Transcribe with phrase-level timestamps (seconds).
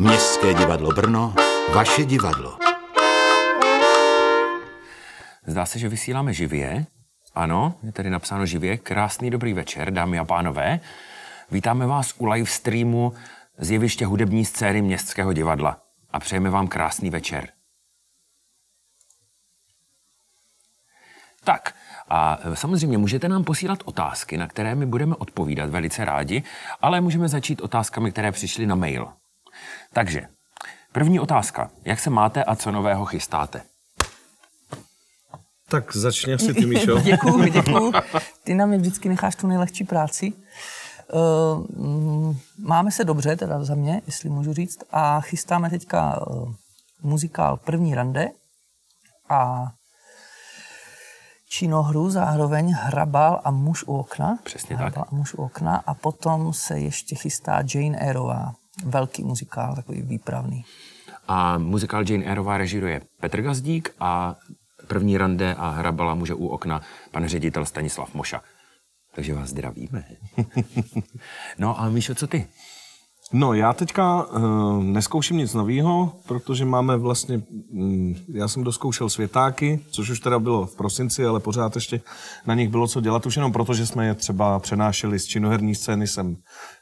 [0.00, 1.34] Městské divadlo Brno,
[1.74, 2.58] vaše divadlo.
[5.46, 6.86] Zdá se, že vysíláme živě.
[7.34, 8.76] Ano, je tady napsáno živě.
[8.76, 10.80] Krásný dobrý večer, dámy a pánové.
[11.50, 13.12] Vítáme vás u live streamu
[13.58, 17.48] z jeviště hudební scény Městského divadla a přejeme vám krásný večer.
[21.44, 21.74] Tak,
[22.08, 26.42] a samozřejmě můžete nám posílat otázky, na které my budeme odpovídat velice rádi,
[26.80, 29.12] ale můžeme začít otázkami, které přišly na mail.
[29.92, 30.28] Takže,
[30.92, 31.70] první otázka.
[31.84, 33.62] Jak se máte a co nového chystáte?
[35.68, 37.00] Tak začni asi ty, Míšo.
[37.04, 37.92] děkuju, děkuju.
[38.44, 40.32] Ty na mě vždycky necháš tu nejlehčí práci.
[41.12, 46.54] Uh, máme se dobře, teda za mě, jestli můžu říct, a chystáme teďka uh,
[47.02, 48.28] muzikál První rande
[49.28, 49.72] a
[51.48, 54.38] činohru zároveň Hrabal a muž u okna.
[54.44, 55.12] Přesně Hrabal tak.
[55.12, 58.54] a muž u okna a potom se ještě chystá Jane Eyreová.
[58.84, 60.64] Velký muzikál, takový výpravný.
[61.28, 64.36] A muzikál Jane Eyreová režiruje Petr Gazdík a
[64.86, 68.42] první rande a hrabala muže u okna pan ředitel Stanislav Moša.
[69.14, 70.04] Takže vás zdravíme.
[71.58, 72.46] no a Míšo, co ty?
[73.32, 79.80] No, já teďka uh, neskouším nic nového, protože máme vlastně, um, já jsem doskoušel světáky,
[79.90, 82.00] což už teda bylo v prosinci, ale pořád ještě
[82.46, 85.74] na nich bylo co dělat, už jenom proto, že jsme je třeba přenášeli z činoherní
[85.74, 86.36] scény sem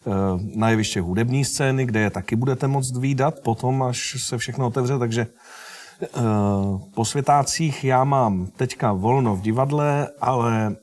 [0.04, 0.14] uh,
[0.54, 4.98] na jeviště hudební scény, kde je taky budete moct výdat potom, až se všechno otevře,
[4.98, 5.26] takže
[6.16, 10.76] uh, po světácích já mám teďka volno v divadle, ale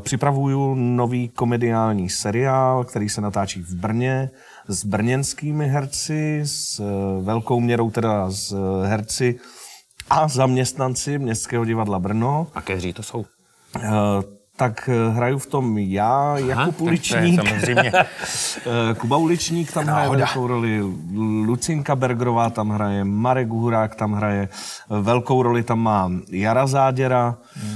[0.00, 4.30] připravuju nový komediální seriál, který se natáčí v Brně
[4.68, 9.40] s brněnskými herci, s uh, velkou měrou teda s uh, herci
[10.10, 12.46] a zaměstnanci Městského divadla Brno.
[12.54, 13.24] A keří to jsou?
[14.56, 17.40] Tak hraju v tom já, Jakub to je Uličník.
[17.40, 17.92] samozřejmě.
[18.98, 20.24] Kuba Uličník tam hraje Náhoda.
[20.24, 20.82] velkou roli,
[21.46, 24.48] Lucinka Bergerová tam hraje, Marek Hurák tam hraje,
[25.00, 27.71] velkou roli tam má Jara Záděra, mm.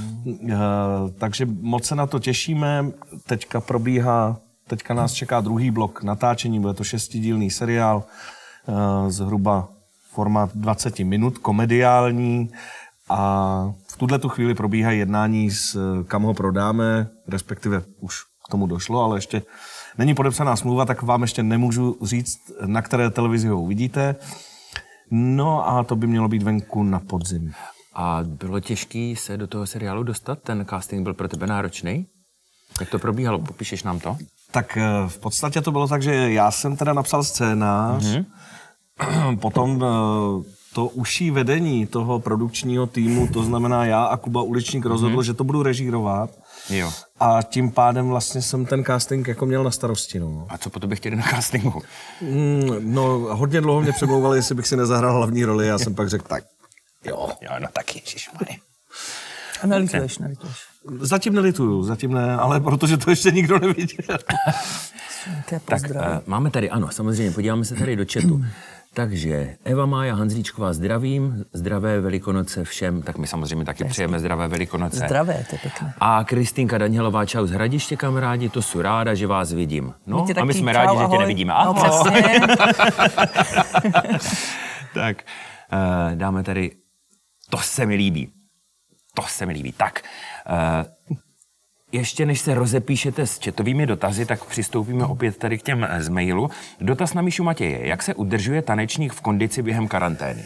[1.17, 2.85] Takže moc se na to těšíme.
[3.25, 8.03] Teďka probíhá, teďka nás čeká druhý blok natáčení, bude to šestidílný seriál,
[8.67, 9.69] eh, zhruba
[10.11, 12.49] formát 20 minut, komediální
[13.09, 18.67] a v tuhle tu chvíli probíhají jednání s kam ho prodáme, respektive už k tomu
[18.67, 19.41] došlo, ale ještě
[19.97, 24.15] není podepsaná smlouva, tak vám ještě nemůžu říct, na které televizi ho uvidíte.
[25.11, 27.53] No a to by mělo být venku na podzim.
[27.97, 30.39] A bylo těžké se do toho seriálu dostat?
[30.39, 32.05] Ten casting byl pro tebe náročný?
[32.79, 33.39] Jak to probíhalo?
[33.39, 34.17] Popíšeš nám to?
[34.51, 39.37] Tak eh, v podstatě to bylo tak, že já jsem teda napsal scénář, mm-hmm.
[39.39, 45.17] potom eh, to uší vedení toho produkčního týmu, to znamená já a Kuba Uličník rozhodl,
[45.17, 45.23] mm-hmm.
[45.23, 46.29] že to budu režírovat.
[46.69, 46.91] Jo.
[47.19, 50.19] A tím pádem vlastně jsem ten casting jako měl na starosti.
[50.19, 51.81] No, A co po tobě chtěli na castingu?
[52.21, 55.67] mm, no hodně dlouho mě přemlouvali, jestli bych si nezahrál hlavní roli.
[55.67, 56.43] Já jsem pak řekl tak.
[57.07, 57.29] Jo.
[57.41, 58.55] Jo, no tak ježišmarja.
[59.63, 60.57] A nelituješ, nelituješ.
[60.99, 64.17] Zatím nelituju, zatím ne, ale protože to ještě nikdo neviděl.
[65.65, 68.45] Tak uh, máme tady, ano, samozřejmě, podíváme se tady do chatu.
[68.93, 74.97] Takže Eva Mája Hanzlíčková zdravím, zdravé velikonoce všem, tak my samozřejmě taky přejeme zdravé velikonoce.
[74.97, 75.93] Zdravé, to je pěkné.
[75.99, 79.93] A Kristýnka Danielová, čau z Hradiště, kamarádi, to jsou ráda, že vás vidím.
[80.07, 81.19] No, My a my jsme čau, rádi, že tě ahoj.
[81.19, 81.53] nevidíme.
[81.53, 82.11] No, Ahoj.
[82.11, 82.39] přesně.
[84.93, 85.17] tak,
[85.73, 86.71] uh, dáme tady,
[87.49, 88.31] to se mi líbí.
[89.15, 89.71] To se mi líbí.
[89.71, 90.01] Tak,
[90.49, 91.11] uh,
[91.91, 96.09] ještě než se rozepíšete s četovými dotazy, tak přistoupíme opět tady k těm eh, z
[96.09, 96.49] mailu.
[96.81, 97.87] Dotaz na Míšu Matěje.
[97.87, 100.43] Jak se udržuje tanečník v kondici během karantény?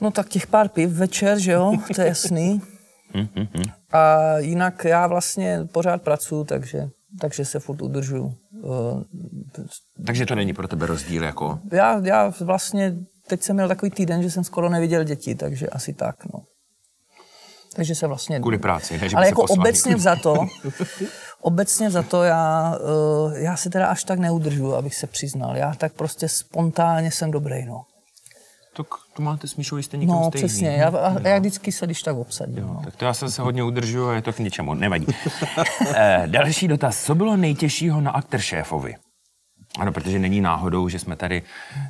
[0.00, 2.62] No tak těch pár piv večer, že jo, to je jasný.
[3.92, 6.88] A jinak já vlastně pořád pracuji, takže,
[7.20, 8.34] takže se furt udržuju.
[8.64, 9.64] Eh,
[10.06, 11.58] Takže to není pro tebe rozdíl jako...
[11.72, 12.96] Já, já vlastně,
[13.28, 16.40] teď jsem měl takový týden, že jsem skoro neviděl děti, takže asi tak, no.
[17.76, 18.40] Takže se vlastně...
[18.40, 19.60] Kvůli práci, ne, že Ale jako poslali.
[19.60, 20.34] obecně vzato,
[21.40, 22.74] obecně vzato já,
[23.34, 25.56] eh, já se teda až tak neudržuju, abych se přiznal.
[25.56, 27.84] Já tak prostě spontánně jsem dobrý, no.
[28.76, 28.86] Tak
[29.16, 30.48] to máte s Míšou jistě někam No, stejný.
[30.48, 30.68] přesně.
[30.68, 32.60] Já, já vždycky se když tak obsadím.
[32.66, 32.80] No.
[32.84, 35.06] Tak to já se, se hodně udržuju a je to k ničemu, nevadí.
[35.94, 37.04] eh, další dotaz.
[37.04, 38.94] Co bylo nejtěžšího na aktor šéfovi?
[39.78, 41.42] Ano, protože není náhodou, že jsme tady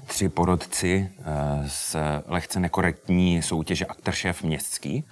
[0.07, 1.25] tři porodci eh,
[1.69, 1.97] z
[2.27, 5.05] lehce nekorektní soutěže aktor šéf městský.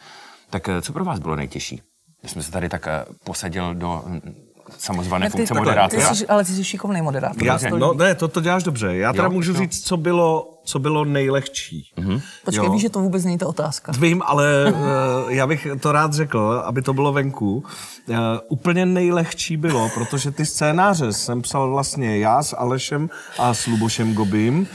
[0.50, 1.82] Tak eh, co pro vás bylo nejtěžší?
[2.20, 4.34] Když jsme se tady tak eh, posadil do mm,
[4.78, 6.08] samozvané funkce moderátora.
[6.08, 7.44] ty jsi, ale ty jsi šikovný moderátor.
[7.44, 8.96] Já, no ne, to, to děláš dobře.
[8.96, 11.90] Já teda Jo, můžu říct, co bylo, co bylo nejlehčí.
[11.98, 12.20] Mm-hmm.
[12.44, 13.92] Počkej, víš, že to vůbec není ta otázka.
[14.00, 17.64] Vím, ale uh, já bych to rád řekl, aby to bylo venku.
[18.08, 18.16] Uh,
[18.48, 24.14] úplně nejlehčí bylo, protože ty scénáře jsem psal vlastně já s Alešem a s Lubošem
[24.14, 24.66] Gobím,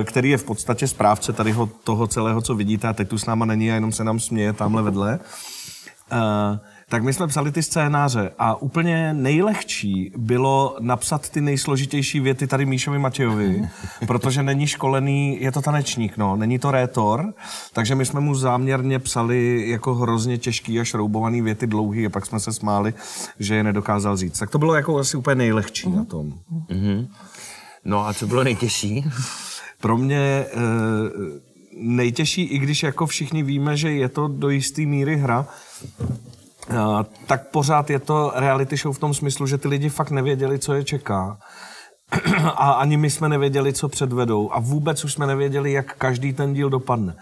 [0.00, 3.18] eh, který je v podstatě správce tady ho- toho celého, co vidíte a teď tu
[3.18, 5.18] s náma není a jenom se nám směje tamhle vedle.
[6.12, 12.46] Uh, tak my jsme psali ty scénáře a úplně nejlehčí bylo napsat ty nejsložitější věty
[12.46, 13.68] tady Míšovi Matějovi,
[14.06, 17.34] protože není školený, je to tanečník, no, není to rétor,
[17.72, 22.26] takže my jsme mu záměrně psali jako hrozně těžký a šroubovaný věty dlouhý a pak
[22.26, 22.94] jsme se smáli,
[23.38, 24.38] že je nedokázal říct.
[24.38, 26.34] Tak to bylo jako asi úplně nejlehčí na tom.
[27.84, 29.04] No a co bylo nejtěžší?
[29.80, 30.46] Pro mě e,
[31.80, 35.48] nejtěžší, i když jako všichni víme, že je to do jisté míry hra,
[37.26, 40.74] tak pořád je to reality show v tom smyslu, že ty lidi fakt nevěděli, co
[40.74, 41.38] je čeká.
[42.44, 44.52] A ani my jsme nevěděli, co předvedou.
[44.52, 47.16] A vůbec už jsme nevěděli, jak každý ten díl dopadne.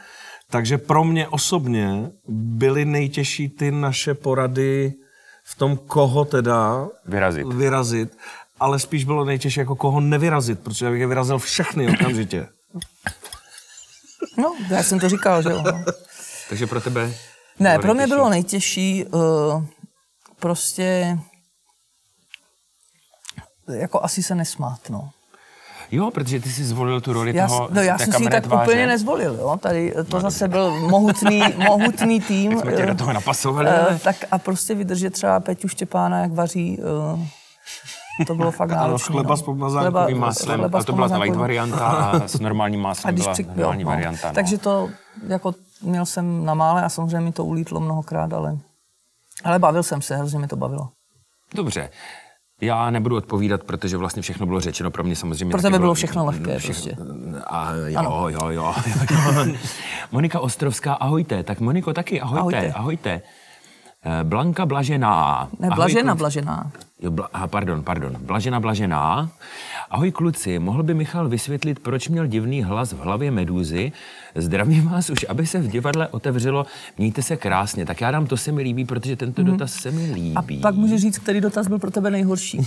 [0.51, 4.93] Takže pro mě osobně byly nejtěžší ty naše porady
[5.45, 7.47] v tom, koho teda Vyrazit.
[7.47, 8.17] vyrazit
[8.61, 12.49] ale spíš bylo nejtěžší jako koho nevyrazit, protože bych je vyrazil všechny okamžitě.
[14.39, 15.65] No, já jsem to říkal, že jo.
[16.49, 17.15] Takže pro tebe
[17.59, 18.15] Ne, bylo pro mě nejtěžší?
[18.15, 19.65] bylo nejtěžší uh,
[20.41, 21.19] prostě
[23.73, 25.11] jako asi se nesmát, no.
[25.91, 28.45] Jo, protože ty jsi zvolil tu roli Já, toho no, já jsem si ji tak
[28.45, 28.63] tváře.
[28.71, 29.57] úplně nezvolil, jo.
[29.63, 32.59] Tady to zase byl mohutný, mohutný tým.
[32.61, 33.69] Jsme tě eh, do toho napasovali.
[33.69, 36.79] eh, ale- tak a prostě vydržet třeba Peťu Štěpána, jak vaří,
[38.21, 39.13] eh, to bylo fakt Ano, náročné.
[39.13, 39.37] chleba no.
[39.37, 43.25] s pomazánkovým chleba a to byla ta light varianta a s normálním A máslem když
[43.25, 43.91] byla při, normální jo, no.
[43.91, 44.29] varianta.
[44.29, 44.35] No.
[44.35, 44.91] Takže to,
[45.29, 48.59] jako měl jsem na mále a samozřejmě mi to ulítlo mnohokrát, ale,
[49.45, 50.89] ale bavil jsem se, hrozně mi to bavilo.
[51.55, 51.91] Dobře.
[52.61, 55.53] Já nebudu odpovídat, protože vlastně všechno bylo řečeno pro mě samozřejmě.
[55.53, 56.97] Pro tebe bylo všechno lehké Všech- prostě.
[57.47, 58.75] A jo, jo, jo, jo,
[59.11, 59.55] jo.
[60.13, 61.43] Monika Ostrovská, ahojte.
[61.43, 62.73] Tak Moniko taky, ahojte, ahojte.
[62.73, 63.23] Ahojte.
[64.05, 65.49] Eh, Blanka Blažená.
[65.59, 66.71] Ne, blažena, blažená.
[67.05, 68.17] Jo, bla, aha, pardon, pardon.
[68.21, 69.31] Blažena, blažená.
[69.91, 73.93] Ahoj kluci, mohl by Michal vysvětlit, proč měl divný hlas v hlavě medúzy?
[74.35, 76.67] Zdravím vás už, aby se v divadle otevřelo.
[76.99, 77.87] Mějte se krásně.
[77.87, 79.51] Tak já dám, to se mi líbí, protože tento Mhm.
[79.51, 80.35] dotaz se mi líbí.
[80.37, 82.59] A pak můžeš říct, který dotaz byl pro tebe nejhorší.
[82.59, 82.65] Uh,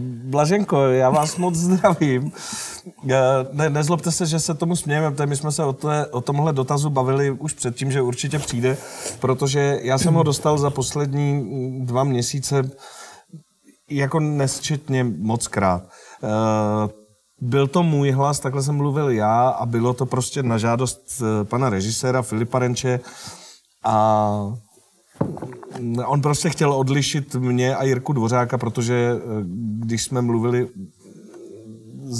[0.24, 2.22] Blaženko, já vás moc zdravím.
[2.24, 3.10] Uh,
[3.52, 6.52] ne, nezlobte se, že se tomu smějeme, protože my jsme se o, té, o tomhle
[6.52, 8.76] dotazu bavili už předtím, že určitě přijde,
[9.20, 12.70] protože já jsem ho dostal za poslední mm, dva měsíce
[13.90, 15.82] jako nesčetně moc krát.
[16.22, 16.90] Uh,
[17.40, 21.44] byl to můj hlas, takhle jsem mluvil já a bylo to prostě na žádost eh,
[21.44, 23.00] pana režiséra Filipa Renče
[23.84, 24.54] a
[26.06, 29.20] On prostě chtěl odlišit mě a Jirku Dvořáka, protože eh,
[29.78, 30.68] když jsme mluvili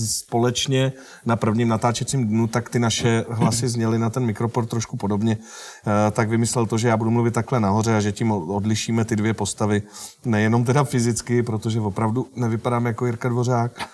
[0.06, 0.92] společně
[1.26, 5.38] na prvním natáčecím dnu, tak ty naše hlasy zněly na ten mikroport trošku podobně.
[5.86, 9.16] Eh, Tak vymyslel to, že já budu mluvit takhle nahoře a že tím odlišíme ty
[9.16, 9.82] dvě postavy.
[10.24, 13.88] Nejenom teda fyzicky, protože opravdu nevypadám jako Jirka Dvořák,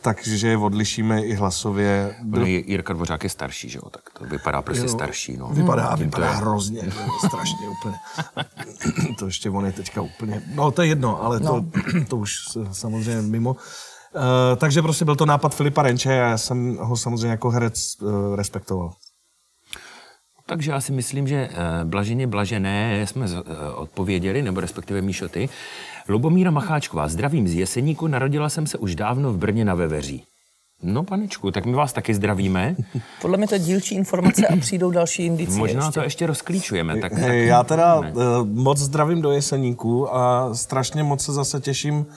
[0.00, 2.16] takže je odlišíme i hlasově.
[2.22, 2.46] Byl...
[2.46, 3.90] Jirka Dvořák je starší, že jo?
[3.90, 4.88] Tak to vypadá prostě Jo.
[4.88, 5.36] starší.
[5.36, 5.48] No.
[5.48, 6.36] Vypadá, to vypadá je.
[6.36, 6.82] hrozně,
[7.26, 7.96] strašně úplně.
[9.18, 11.64] to ještě on je teďka úplně, no to je jedno, ale to,
[12.08, 12.34] to už
[12.72, 13.56] samozřejmě mimo.
[14.14, 14.22] Uh,
[14.56, 18.36] takže prostě byl to nápad Filipa Renče a já jsem ho samozřejmě jako herec uh,
[18.36, 18.92] respektoval.
[20.48, 25.48] Takže já si myslím, že eh, blaženě blažené jsme eh, odpověděli, nebo respektive Míšo ty.
[26.08, 30.24] Lubomíra Macháčková, zdravím z Jeseníku, narodila jsem se už dávno v Brně na Veveří.
[30.82, 32.76] No, panečku, tak my vás taky zdravíme.
[33.22, 35.58] Podle mě to je dílčí informace a přijdou další indicie.
[35.58, 36.00] Možná ještě.
[36.00, 37.00] to ještě rozklíčujeme.
[37.00, 38.12] Tak, tak já teda ne.
[38.44, 42.14] moc zdravím do Jeseníku a strašně moc se zase těším eh,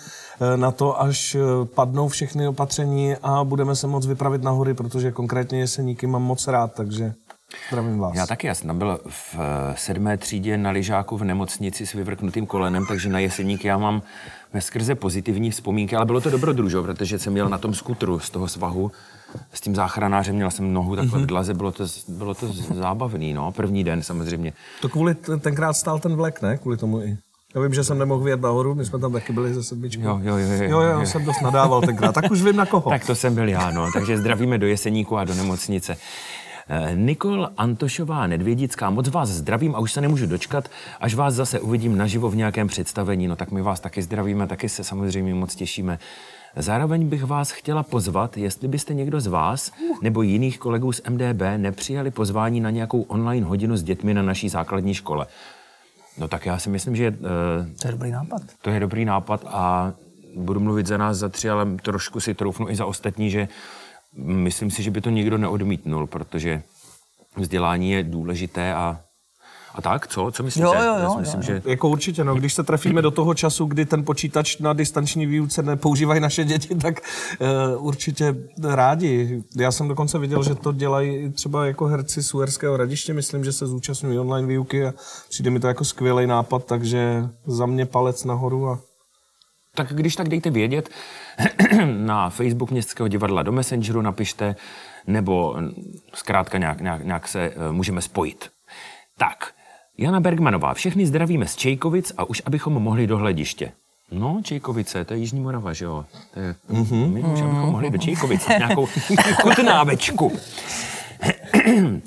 [0.55, 5.11] na to, až eh, padnou všechny opatření a budeme se moc vypravit na hory, protože
[5.11, 7.13] konkrétně Jeseníky mám moc rád, takže
[7.67, 8.15] zdravím vás.
[8.15, 11.93] Já taky, já jsem tam byl v eh, sedmé třídě na lyžáku v nemocnici s
[11.93, 14.01] vyvrknutým kolenem, takže na Jeseník já mám
[14.59, 18.47] skrze pozitivní vzpomínky, ale bylo to dobrodružo, protože jsem jel na tom skutru z toho
[18.47, 18.91] svahu
[19.53, 23.51] s tím záchranářem, měl jsem nohu takhle v dlaze, bylo to, bylo to zábavný, no,
[23.51, 24.53] první den samozřejmě.
[24.81, 26.57] To kvůli tenkrát stál ten vlek, ne?
[26.57, 27.17] Kvůli tomu i.
[27.55, 30.03] Já vím, že jsem nemohl vyjet nahoru, my jsme tam taky byli ze sedmičkou.
[30.03, 31.05] Jo, jo, jo, jo, jo, jo, jo.
[31.05, 32.15] jsem dost nadával tenkrát.
[32.15, 32.89] Tak už vím na koho.
[32.89, 33.91] Tak to jsem byl já, no.
[33.93, 35.97] Takže zdravíme do Jeseníku a do nemocnice.
[36.69, 41.59] Eh, Nikol Antošová Nedvědická, moc vás zdravím a už se nemůžu dočkat, až vás zase
[41.59, 43.27] uvidím naživo v nějakém představení.
[43.27, 45.99] No tak my vás taky zdravíme, taky se samozřejmě moc těšíme.
[46.55, 51.41] Zároveň bych vás chtěla pozvat, jestli byste někdo z vás nebo jiných kolegů z MDB
[51.57, 55.27] nepřijali pozvání na nějakou online hodinu s dětmi na naší základní škole.
[56.17, 57.17] No tak já si myslím, že uh,
[57.81, 58.41] To je dobrý nápad.
[58.61, 59.93] to je dobrý nápad a
[60.35, 63.47] budu mluvit za nás za tři, ale trošku si troufnu i za ostatní, že
[64.15, 66.61] myslím si, že by to nikdo neodmítnul, protože
[67.37, 68.99] vzdělání je důležité a,
[69.75, 70.31] a tak, co?
[70.31, 70.65] Co myslíte?
[70.65, 71.45] Jo, jo, jo, Já si jo, myslím, jo.
[71.45, 75.25] že Jako určitě, no, když se trefíme do toho času, kdy ten počítač na distanční
[75.25, 76.99] výuce nepoužívají naše děti, tak
[77.75, 79.43] uh, určitě rádi.
[79.57, 83.51] Já jsem dokonce viděl, že to dělají třeba jako herci z Uherského radiště, myslím, že
[83.51, 84.93] se zúčastňují online výuky a
[85.29, 88.79] přijde mi to jako skvělý nápad, takže za mě palec nahoru a
[89.75, 90.89] Tak když tak dejte vědět
[91.85, 94.55] na Facebook Městského divadla do Messengeru, napište,
[95.07, 95.55] nebo
[96.13, 98.49] zkrátka nějak, nějak, nějak se uh, můžeme spojit.
[99.17, 99.53] Tak,
[99.97, 103.71] Jana Bergmanová, všechny zdravíme z Čejkovic a už abychom mohli do hlediště.
[104.11, 106.05] No, Čejkovice, to je Jižní Morava, že jo?
[106.33, 107.11] To je, mm-hmm.
[107.13, 108.87] My už abychom mohli do Čejkovic, nějakou
[109.41, 110.31] chutnávečku.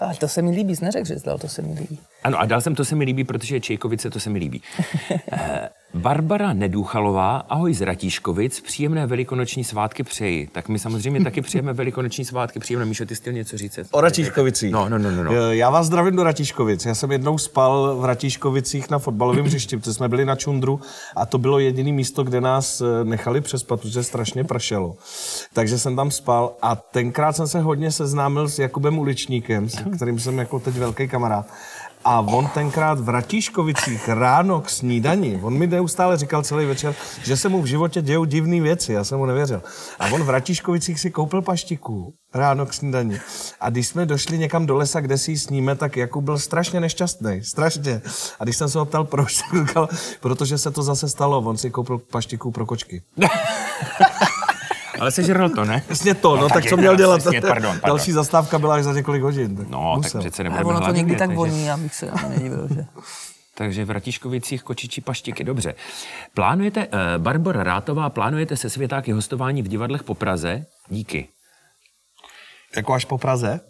[0.00, 1.98] Ale to se mi líbí, jsi neřekl, že jsi dal, to se mi líbí.
[2.24, 4.62] Ano, a dal jsem to se mi líbí, protože Čejkovice, to se mi líbí.
[5.94, 10.46] Barbara Nedůchalová, ahoj z Ratíškovic, příjemné velikonoční svátky přeji.
[10.46, 12.86] Tak my samozřejmě taky přejeme velikonoční svátky, příjemné.
[12.86, 13.78] Míšo, ty jsi chtěl něco říct?
[13.90, 14.72] O Ratíškovicích.
[14.72, 15.32] No, no, no, no, no.
[15.34, 16.86] Eh, Já vás zdravím do Ratíškovic.
[16.86, 20.80] Já jsem jednou spal v Ratíškovicích na fotbalovém hřišti, protože jsme byli na Čundru
[21.16, 24.96] a to bylo jediné místo, kde nás eh, nechali přespat, protože strašně pršelo.
[25.52, 30.20] Takže jsem tam spal a tenkrát jsem se hodně seznámil s Jakubem Uličníkem, s kterým
[30.20, 31.46] jsem jako teď velký kamarád.
[32.04, 37.36] A on tenkrát v Ratíškovicích ráno k snídani, on mi neustále říkal celý večer, že
[37.36, 39.62] se mu v životě dějou divné věci, já jsem mu nevěřil.
[39.98, 43.20] A on v Ratíškovicích si koupil paštiku ráno k snídani.
[43.60, 46.80] A když jsme došli někam do lesa, kde si ji sníme, tak Jakub byl strašně
[46.80, 48.02] nešťastný, strašně.
[48.40, 49.88] A když jsem se ho ptal, proč, tak říkal,
[50.20, 53.02] protože se to zase stalo, on si koupil paštiku pro kočky.
[55.00, 55.82] Ale sežral to, ne?
[55.86, 57.18] Přesně to, no, No, tak, tak co měl dělat?
[57.18, 57.80] přesně, pardon, pardon.
[57.86, 59.56] Další zastávka byla až za několik hodin.
[59.56, 60.10] Tak No, musel.
[60.22, 62.84] tak přece Ale nebudeme ono to někdy tak takže- voní, abych se ani nedivil, že...
[63.56, 65.74] Takže v Ratiškovicích kočičí paštiky, dobře.
[66.34, 70.64] Plánujete, uh, Barbara Rátová, plánujete se světáky hostování v divadlech po Praze?
[70.88, 71.28] Díky.
[72.76, 73.60] Jako až po Praze?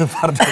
[0.20, 0.46] Pardon.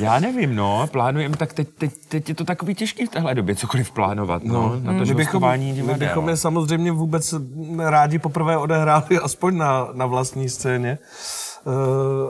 [0.00, 3.56] Já nevím, no, plánujeme, tak teď, teď, teď je to takový těžký v téhle době
[3.56, 6.08] cokoliv plánovat, no, no na to, že bychom, hostování my divadel.
[6.08, 7.34] bychom je samozřejmě vůbec
[7.78, 10.98] rádi poprvé odehráli, aspoň na, na vlastní scéně.
[11.66, 11.72] Uh,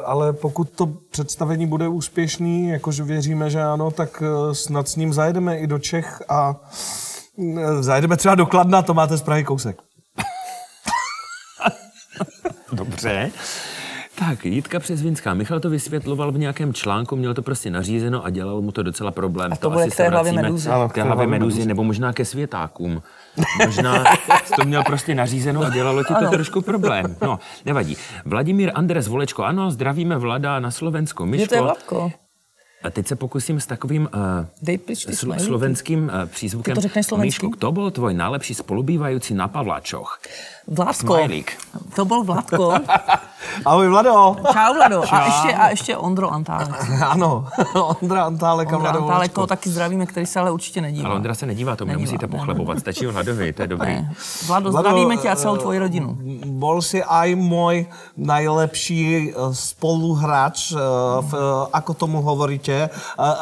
[0.05, 5.13] ale pokud to představení bude úspěšný, jakože věříme, že ano, tak eh, snad s ním
[5.13, 6.57] zajedeme i do Čech a
[7.59, 9.77] eh, zajedeme třeba do Kladna, to máte z Prahy kousek.
[12.73, 13.31] Dobře.
[14.19, 15.35] Tak, Jitka Přezvinská.
[15.35, 19.11] Michal to vysvětloval v nějakém článku, měl to prostě nařízeno a dělal mu to docela
[19.11, 19.53] problém.
[19.53, 20.69] A to bude k té hlavě meduzy.
[20.71, 23.03] Ano, K té hlavě meduzy, nebo možná ke světákům.
[23.67, 24.05] Možná
[24.57, 26.31] to měl prostě nařízeno a dělalo ti to Ano.
[26.31, 27.17] trošku problém.
[27.23, 27.97] No, nevadí.
[28.25, 31.27] Vladimír Andres Volečko, ano, zdravíme Vlada na Slovensko.
[31.27, 32.13] Že to je Myško, Vladko.
[32.83, 34.21] a teď se pokusím s takovým uh,
[34.63, 36.75] Dej pryč slo- slovenským uh, přízvukem.
[36.75, 37.07] Ty to řekneš?
[37.19, 40.21] Míško, kto bol tvoj najlepší spolubývající na Pavláčoch?
[40.69, 41.07] Vládko.
[41.07, 41.53] Smajlík.
[41.97, 42.75] To byl Vládko.
[43.65, 44.37] Ahoj Vlado!
[44.53, 45.03] Čau, Vlado.
[45.11, 46.69] A ještě, a ještě Ondro Antálek.
[47.05, 47.47] Ano,
[48.01, 51.07] Ondra Antálek a Ondra Vlado Antálek, toho taky zdravíme, který se ale určitě nedívá.
[51.09, 52.31] Ale Ondra se nedívá, to Nedívá, nemusíte ne.
[52.31, 53.93] pochlebovat, stačí Vladovi, to je dobrý.
[53.93, 54.15] Ne.
[54.47, 56.19] Vlado, Vlado, zdravíme tě a celou eh, tvoji rodinu.
[56.47, 57.87] Bol si aj môj
[58.17, 60.79] najlepší eh, spoluhráč, eh,
[61.21, 61.33] v,
[61.73, 62.91] ako tomu hovoríte,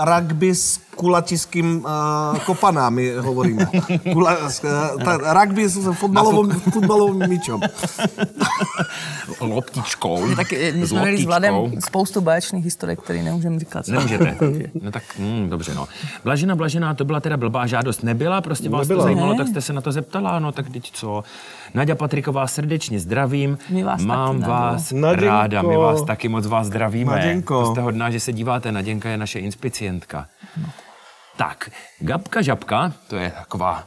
[0.04, 3.66] rugby s kulatiským eh, kopanami hovoríme.
[4.12, 7.60] Kula, s, eh, ta- rugby s fotbalovým, fotbalovým míčom.
[9.40, 10.26] Loptičkou.
[10.26, 13.88] My tak eh, my s jsme měli s Vladem spoustu báječných historek, které nemůžeme říkat.
[13.88, 14.36] Nemůžete.
[14.82, 15.88] No tak, hm, dobře, no.
[16.24, 18.02] Blažena, Blažená, to byla teda blbá žádost.
[18.02, 18.98] Nebyla, prostě vás Nebyla.
[18.98, 19.38] to zajímalo, Ne.
[19.38, 21.24] tak jste se na to zeptala, no tak teď co.
[21.74, 23.58] Nadia Patriková, srdečně zdravím.
[23.70, 25.24] My vás Mám taky, vás Naděnko.
[25.26, 27.12] ráda, my vás taky moc vás zdravíme.
[27.12, 27.64] Naděnko.
[27.64, 28.72] To jste hodná, že se díváte.
[28.72, 30.26] Naděnka je naše inspicientka.
[31.36, 31.70] Tak,
[32.00, 33.84] Gabka Žabka, to je taková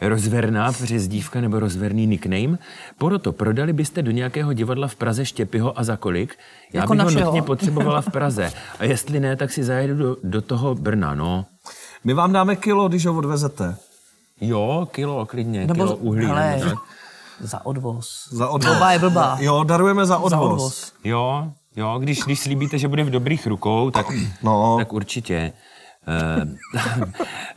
[0.00, 2.58] rozverná přezdívka nebo rozverný nickname.
[2.98, 6.38] Poroto, prodali byste do nějakého divadla v Praze Štěpyho a za kolik?
[6.72, 7.24] Já Jako bych ho našeho.
[7.24, 8.52] nutně potřebovala v Praze.
[8.78, 11.44] A jestli ne, tak si zajedu do, do toho Brna, no.
[12.04, 13.76] My vám dáme kilo, když ho odvezete.
[14.40, 16.26] Jo, kilo, klidně, Nebo- kilo uhlí.
[16.26, 16.78] hele, nebo tak.
[17.40, 18.28] Za odvoz.
[18.30, 18.72] Za odvoz.
[18.74, 19.36] Blbá je blbá.
[19.40, 20.30] Jo, darujeme za odvoz.
[20.30, 20.92] Za odvoz.
[21.04, 24.06] Jo, jo, když, když slíbíte, že bude v dobrých rukou, tak,
[24.42, 24.76] No.
[24.78, 25.52] tak určitě.
[26.06, 26.46] Eh,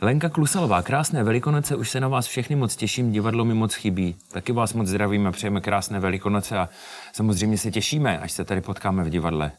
[0.00, 4.16] Lenka Klusalová, krásné velikonoce, už se na vás všechny moc těším, divadlo mi moc chybí.
[4.32, 6.68] Taky vás moc zdravím a přejeme krásné velikonoce a
[7.12, 9.52] samozřejmě se těšíme, až se tady potkáme v divadle.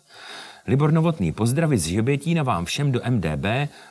[0.70, 3.46] Libor Novotný, pozdravy z Žebětína vám všem do MDB,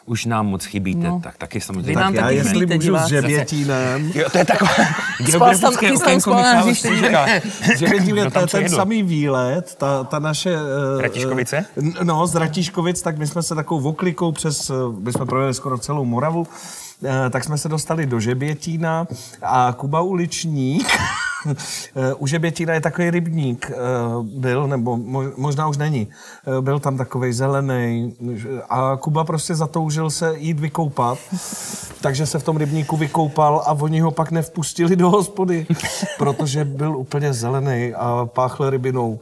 [0.06, 1.20] už nám moc chybíte, No.
[1.22, 1.92] tak taky Vy samozřejmě.
[2.00, 3.10] nám Já taky jestli chybíte, můžu s diváci.
[3.14, 4.12] žebětínem.
[4.14, 7.26] Jo, to je takové tam- geografické okénko Michala.
[7.78, 10.50] Žebětín je tam ten, samý výlet, ta, ta naše...
[10.98, 11.64] eh, Ratiškovice?
[12.02, 15.78] No, z Ratiškovic, tak my jsme se takovou oklikou přes, eh, my jsme projeli skoro
[15.78, 16.46] celou Moravu,
[17.04, 19.06] eh, tak jsme se dostali do Žebětína
[19.42, 20.88] a Kuba Uličník,
[22.18, 23.76] u Žebětína je takový rybník, eh,
[24.22, 26.08] byl, nebo mo- možná už není,
[26.58, 28.16] Eh, byl tam takový zelený
[28.70, 31.18] a Kuba prostě zatoužil se jít vykoupat,
[32.00, 35.66] takže se v tom rybníku vykoupal a oni ho pak nevpustili do hospody,
[36.18, 39.20] protože byl úplně zelený a páchl rybinou.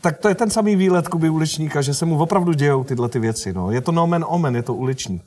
[0.00, 3.18] Tak to je ten samý výlet Kuby Uličníka, že se mu opravdu dějou tyhle ty
[3.18, 3.52] věci.
[3.52, 3.70] No.
[3.70, 5.22] Je to nomen omen, je to uličník.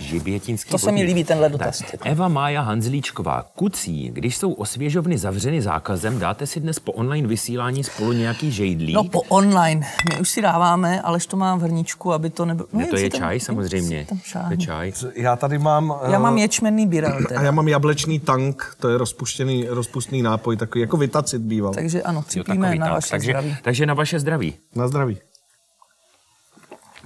[0.00, 1.78] Žibětínský To se mi líbí, tenhle dotaz.
[1.78, 3.42] Tak, Eva Mája Hanzlíčková.
[3.56, 8.94] Kucí, když jsou osvěžovny zavřeny zákazem, dáte si dnes po online vysílání spolu nějaký žejdlík?
[8.94, 9.86] No po online.
[10.12, 12.68] My už si dáváme, alež to mám v hrníčku, aby to nebylo...
[12.72, 14.06] No, Ne, to jen je tam- čaj samozřejmě.
[14.08, 14.92] tam To je čaj.
[15.14, 15.94] Já tady mám...
[16.10, 17.40] Já mám eh, ječmenný birel a teda.
[17.42, 21.74] já mám jablečný tank, to je rozpuštěný, rozpustný nápoj, takový jako vytacit býval.
[21.74, 22.94] Takže ano, Jo, připíme na tak.
[22.94, 23.56] vaše takže, zdraví.
[23.62, 24.54] takže na vaše zdraví.
[24.74, 25.18] Na zdraví.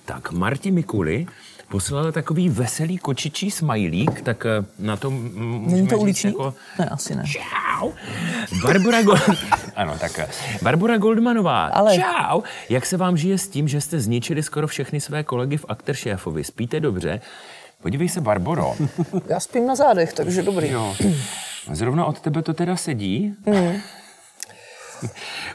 [0.05, 1.27] Tak, Marti Mikuli
[1.69, 6.31] poslala takový veselý kočičí smajlík, tak eh, na tom můžeme Není to říct uliční?
[6.31, 7.23] Jako, Ne, asi ne.
[7.27, 7.91] Čau.
[8.63, 9.21] Barbara Gold...
[9.77, 10.29] ano, tak eh,
[10.63, 11.67] Barbara Goldmanová.
[11.67, 12.41] Ale- Čau.
[12.69, 16.45] Jak se vám žije s tím, že jste zničili skoro všechny své kolegy v Akteršéfovi?
[16.45, 17.21] Spíte dobře?
[17.83, 18.75] Podívej se, Barboro.
[19.29, 20.71] Já spím na zádech, takže dobrý.
[20.71, 20.97] Jo.
[21.73, 23.35] Zrovna od tebe to teda sedí.
[23.47, 23.73] Mm.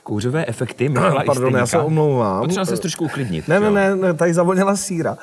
[0.03, 2.41] Kouřové efekty Michala Pardon, já se omlouvám.
[2.41, 3.48] Potřeba se trošku uklidnit.
[3.48, 5.17] Ne, ne, ne, ne, tady zavoněla síra.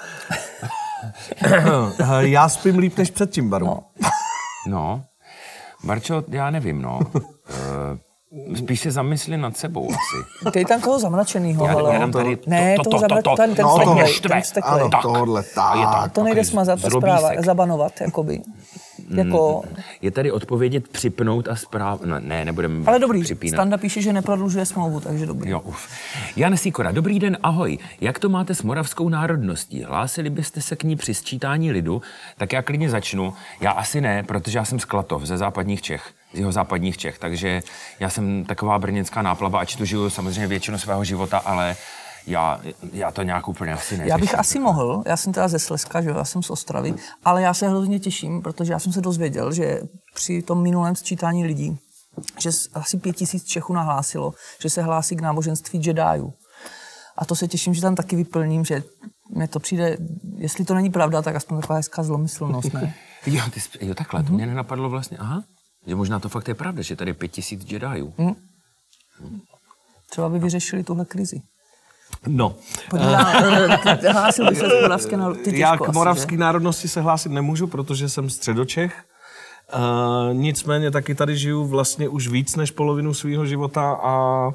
[2.21, 3.67] já spím líp než předtím, Baru.
[3.67, 3.83] No.
[4.67, 5.03] No,
[5.85, 7.01] Barčo, já nevím, no.
[7.51, 10.51] Eh, Spíš se zamysli nad sebou asi.
[10.53, 11.95] Ty tam toho zamračenýho, Já, ale...
[11.95, 13.23] já dám tady Ne, to, to, to, zamra...
[13.23, 13.97] to, ten, ten No, toho
[14.29, 14.81] ten steklej.
[14.81, 15.03] Ano, Tak.
[15.03, 16.13] tohle, A je tak.
[16.13, 18.41] To nejde smazat, ta zpráva, zabanovat, jakoby.
[19.11, 19.63] Jako...
[20.03, 22.01] Je tady odpovědět připnout a zpráv...
[22.05, 23.57] No, ne, nebudeme Ale dobrý, připínat.
[23.57, 25.51] Standa píše, že neprodlužuje smlouvu, takže dobrý.
[25.51, 25.89] Jo, uf.
[26.37, 27.79] Jan Sikora, dobrý den, ahoj.
[28.01, 29.83] Jak to máte s moravskou národností?
[29.83, 32.03] Hlásili byste se k ní při sčítání lidu?
[32.37, 33.35] Tak já klidně začnu.
[33.61, 37.19] Já asi ne, protože já jsem z Klatov, ze západních Čech, z jeho západních Čech,
[37.19, 37.63] takže
[38.01, 41.77] já jsem taková brněnská náplava, ač tu žiju samozřejmě většinu svého života, ale
[42.27, 42.61] já,
[42.93, 44.11] já to nějak úplně asi neřeším.
[44.11, 46.95] Já bych asi mohl, já jsem teda ze Slezska, že jo, já jsem z Ostravy,
[47.25, 49.81] ale já se hrozně těším, protože já jsem se dozvěděl, že
[50.15, 51.79] při tom minulém sčítání lidí,
[52.41, 56.33] že asi pět tisíc Čechů nahlásilo, že se hlásí k náboženství Jediů.
[57.19, 58.83] A to se těším, že tam taky vyplním, že
[59.31, 59.97] mně to přijde,
[60.37, 62.95] jestli to není pravda, tak aspoň taková hezká zlomyslnost, ne?
[63.27, 65.17] Jo, ty, sp- jo takhle, to mě nenapadlo vlastně.
[65.19, 65.43] Aha,
[65.87, 68.15] že možná to fakt je pravda, že tady je pět tisíc Jediů.
[70.11, 71.41] Třeba by vyřešili tuhle krizi.
[72.27, 72.55] No,
[72.91, 73.33] Podívá,
[74.03, 77.67] eh, hlásil by se z moravské národ- ty já k moravské národnosti se hlásit nemůžu,
[77.67, 79.05] protože jsem středočech.
[79.75, 84.47] Uh, nicméně taky tady žiju vlastně už víc než polovinu svého života a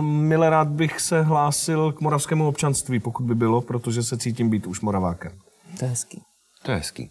[0.00, 4.66] mile rád bych se hlásil k moravskému občanství, pokud by bylo, protože se cítím být
[4.66, 5.32] už moravákem.
[5.78, 6.22] To je hezký.
[6.62, 7.10] To je hezký.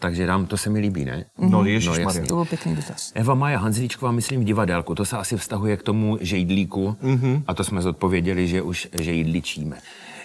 [0.00, 1.24] Takže dám, to se mi líbí, ne?
[1.38, 2.02] No, No, ježišmarja.
[2.06, 2.22] jasně.
[2.22, 3.12] To byl pěkný dotaz.
[3.14, 4.94] Eva Maja Hanzlíčková, myslím, v divadelku.
[4.94, 6.96] To se asi vztahuje k tomu žejdlíku.
[7.02, 7.42] Mm-hmm.
[7.46, 9.76] A to jsme zodpověděli, že už žejdličíme.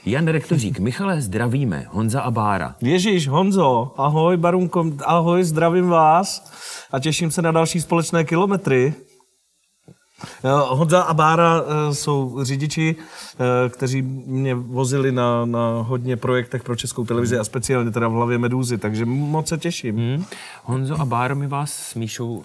[0.06, 1.86] Jan Rektořík, Michale, zdravíme.
[1.90, 2.76] Honza a Bára.
[2.82, 6.52] Ježíš, Honzo, ahoj, Barunko, ahoj, zdravím vás
[6.92, 8.94] a těším se na další společné kilometry.
[10.44, 16.64] Eh, Honza a Bára eh, jsou řidiči, eh, kteří mě vozili na, na hodně projektech
[16.64, 19.96] pro českou televizi a speciálně teda v hlavě Medúzy, takže moc se těším.
[19.98, 20.24] Hm?
[20.64, 22.44] Honzo a Báro, my vás s Míšou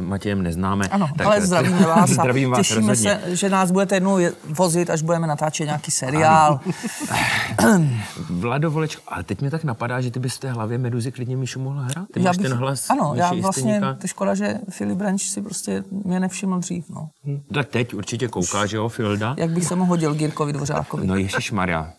[0.00, 0.88] Matějem neznáme.
[0.88, 3.20] Ano, Tak, ale zdravíme vás a zdravím vás těšíme rozhodně.
[3.24, 6.60] se, že nás budete jednou je- vozit, až budeme natáčet nějaký seriál.
[8.30, 11.36] Vlado Volečko, ale teď mě tak napadá, že ty bys v té hlavě Meduzy klidně
[11.36, 12.06] Míšu mohl hrát.
[12.12, 13.94] Ty Já máš bych- ten hlas Ano, já Míši vlastně, Jistýníka.
[13.94, 17.05] to je škoda, že Filip Branch si prostě mě nevšiml dřív, no.
[17.54, 19.34] Tak teď určitě kouká, že jo, Filda?
[19.38, 21.06] Jak bych se mohl hodil Girkovi Dvořákovi.
[21.06, 21.92] No Ježíš Maria.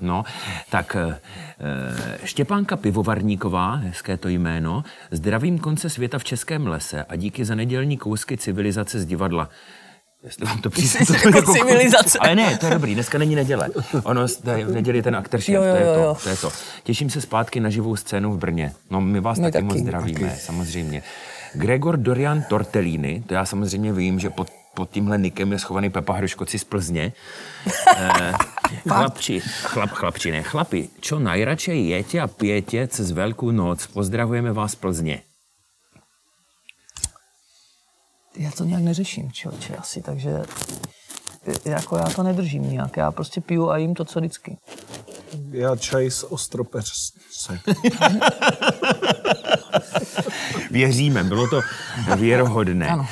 [0.00, 0.24] No,
[0.70, 1.18] tak eh,
[1.60, 7.54] eh, Štěpánka Pivovarníková, hezké to jméno, zdravím konce světa v Českém lese a díky za
[7.54, 9.48] nedělní kousky civilizace z divadla.
[10.22, 12.18] Jestli vám to přijde, to jako civilizace.
[12.18, 13.68] Ale ne, to je dobrý, dneska není neděle.
[14.04, 15.58] Ono, v neděli ten aktor to, je
[15.94, 16.50] to, to je to.
[16.82, 18.72] Těším se zpátky na živou scénu v Brně.
[18.90, 19.64] No, my vás My taky, taky.
[19.64, 21.02] moc zdravíme, samozřejmě.
[21.54, 26.12] Gregor Dorian Tortellini, to já samozřejmě vím, že pod, pod tímhle nikem je schovaný Pepa
[26.12, 27.12] Hruškoci z Plzně.
[27.96, 28.32] Eh,
[28.88, 33.92] chlapči, chlap, chlapči, ne, chlapi, čo najradšej jete a pijete cez Veľkú noc.
[33.92, 35.16] Pozdravujeme vás z Plzně.
[38.36, 40.30] Já to nějak neřeším, člověče, asi, takže
[41.64, 42.96] jako já to nedržím nějak.
[42.96, 44.56] Já prostě piju a jím to, co vždycky.
[45.50, 47.12] Já čaj z ostropeřce.
[50.70, 51.60] Věříme, bylo to
[52.16, 52.88] věrohodné.
[52.88, 53.06] Ano.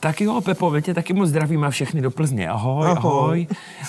[0.00, 2.48] Tak jo, Pepo, tě taky moc zdravím a všechny do Plzně.
[2.48, 2.96] Ahoj, ahoj.
[2.96, 3.46] Ahoj.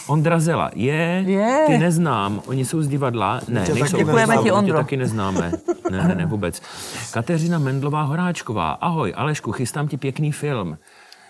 [0.07, 1.63] Ondra Zela, je, Je.
[1.67, 3.91] ty neznám, oni jsou z divadla, ne, tě nejsou.
[3.91, 4.37] taky Děkujeme neznám.
[4.37, 4.77] ti, my tě Ondro.
[4.77, 5.51] taky neznáme,
[5.91, 6.61] ne, ne, ne, vůbec.
[7.11, 10.77] Kateřina Mendlová Horáčková, ahoj, Alešku, chystám ti pěkný film.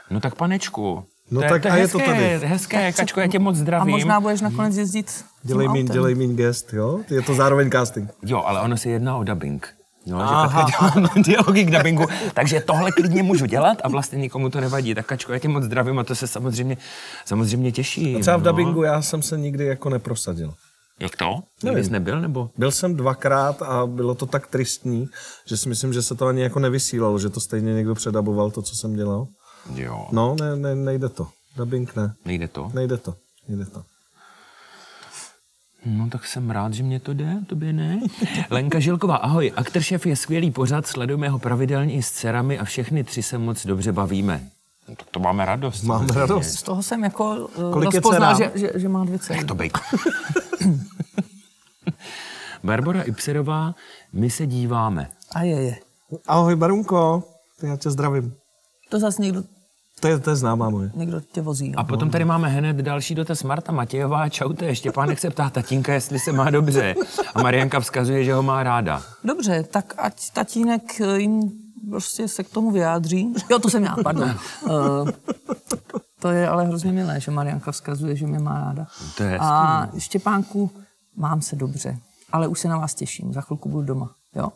[0.09, 2.47] No tak panečku, No to tak to a je to hezké, tady.
[2.47, 3.91] Hezké, Kačko, já tě moc A zdravím.
[3.91, 5.93] možná budeš nakonec jezdit Dělej mín, autem.
[5.93, 6.99] dělej mín gest, jo?
[7.09, 8.09] Je to zároveň casting.
[8.25, 9.73] Jo, ale ono se jedná o dubbing.
[10.05, 10.65] Jo, že Aha.
[10.65, 14.95] Katka dělá dialogy k dubbingu, takže tohle klidně můžu dělat a vlastně nikomu to nevadí.
[14.95, 16.77] Tak Kačko, já tě moc zdravím a to se samozřejmě,
[17.25, 18.17] samozřejmě těší.
[18.21, 18.51] Třeba v no.
[18.51, 20.53] dubbingu já jsem se nikdy jako neprosadil.
[20.99, 21.39] Jak to?
[21.63, 22.49] Nikdy jsi nebyl, nebo?
[22.57, 25.09] Byl jsem dvakrát a bylo to tak tristní,
[25.45, 28.61] že si myslím, že se to ani jako nevysílalo, že to stejně někdo předaboval to,
[28.61, 29.27] co jsem dělal.
[29.75, 30.07] Jo.
[30.11, 31.27] No, ne, ne, nejde to.
[31.57, 32.13] Dubbing ne.
[32.25, 32.71] Nejde to?
[32.73, 33.15] Nejde to.
[33.47, 33.83] Nejde to.
[35.85, 37.99] No tak jsem rád, že mě to jde, tobě ne.
[38.49, 39.53] Lenka Žilková, ahoj.
[39.55, 43.65] Aktoršef je skvělý pořad, sledujeme ho pravidelně i s dcerami a všechny tři se moc
[43.65, 44.49] dobře bavíme.
[44.89, 45.83] No, tak to máme radost.
[45.83, 46.19] Máme samozřejmě.
[46.19, 46.47] radost.
[46.47, 49.39] Z toho jsem jako Kolik Kolik je rozpoznal, že, že, že, má dvě dcery.
[49.39, 49.77] Jak to být?
[52.63, 53.75] Barbara Ipserová,
[54.13, 55.09] my se díváme.
[55.35, 55.75] A je, je.
[56.27, 57.23] Ahoj, Barunko.
[57.63, 58.33] Já tě zdravím.
[58.91, 59.43] To zase někdo,
[59.99, 60.91] To je, to je známá moje.
[60.95, 61.75] někdo tě vozí.
[61.75, 64.29] A potom tady máme hned další dotaz Marta Matějová.
[64.29, 66.95] Čaute, Štěpánek se ptá tatínka, jestli se má dobře.
[67.35, 69.03] A Marianka vzkazuje, že ho má ráda.
[69.23, 71.51] Dobře, tak ať tatínek eh, jim
[71.89, 73.33] prostě se k tomu vyjádří.
[73.49, 74.35] Jo, to jsem já, pardon.
[74.63, 75.09] Uh,
[76.19, 78.87] to je ale hrozně milé, že Marianka vzkazuje, že mě má ráda.
[79.17, 80.71] To je A Štěpánku,
[81.15, 81.97] mám se dobře,
[82.31, 83.33] ale už se na vás těším.
[83.33, 84.47] Za chvilku budu doma, jo?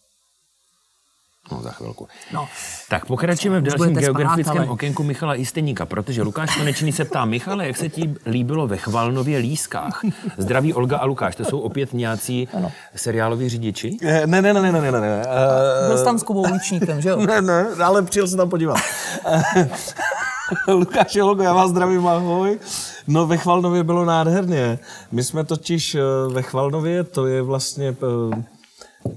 [1.52, 2.08] No, za chvilku.
[2.34, 2.48] No.
[2.90, 7.68] Tak pokračujeme v dalším geografickém ale- okénku Michala Jisteníka, protože Lukáš Konečný se ptá, Michale,
[7.68, 10.02] jak se ti líbilo ve Chvalnově Lískách?
[10.38, 12.48] Zdraví Olga a Lukáš, to jsou opět nějací
[12.96, 13.98] seriáloví řidiči?
[14.04, 15.22] Eh, Ne, ne, ne, ne, ne, ne, ne.
[15.26, 17.18] eh, Byl jsi tam s Kubou Líčníkem, že jo?
[17.26, 18.78] Ne, ne, ale přijel se tam podívat.
[20.68, 22.60] Lukáš Holgo, já vás zdravím, ahoj.
[23.08, 24.80] No ve Chvalnově bylo nádherně.
[25.12, 27.96] My jsme totiž eh, ve Chvalnově, to je vlastně
[28.36, 28.44] eh,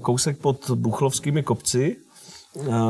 [0.01, 2.08] kousek pod Buchlovskými kopci, eh,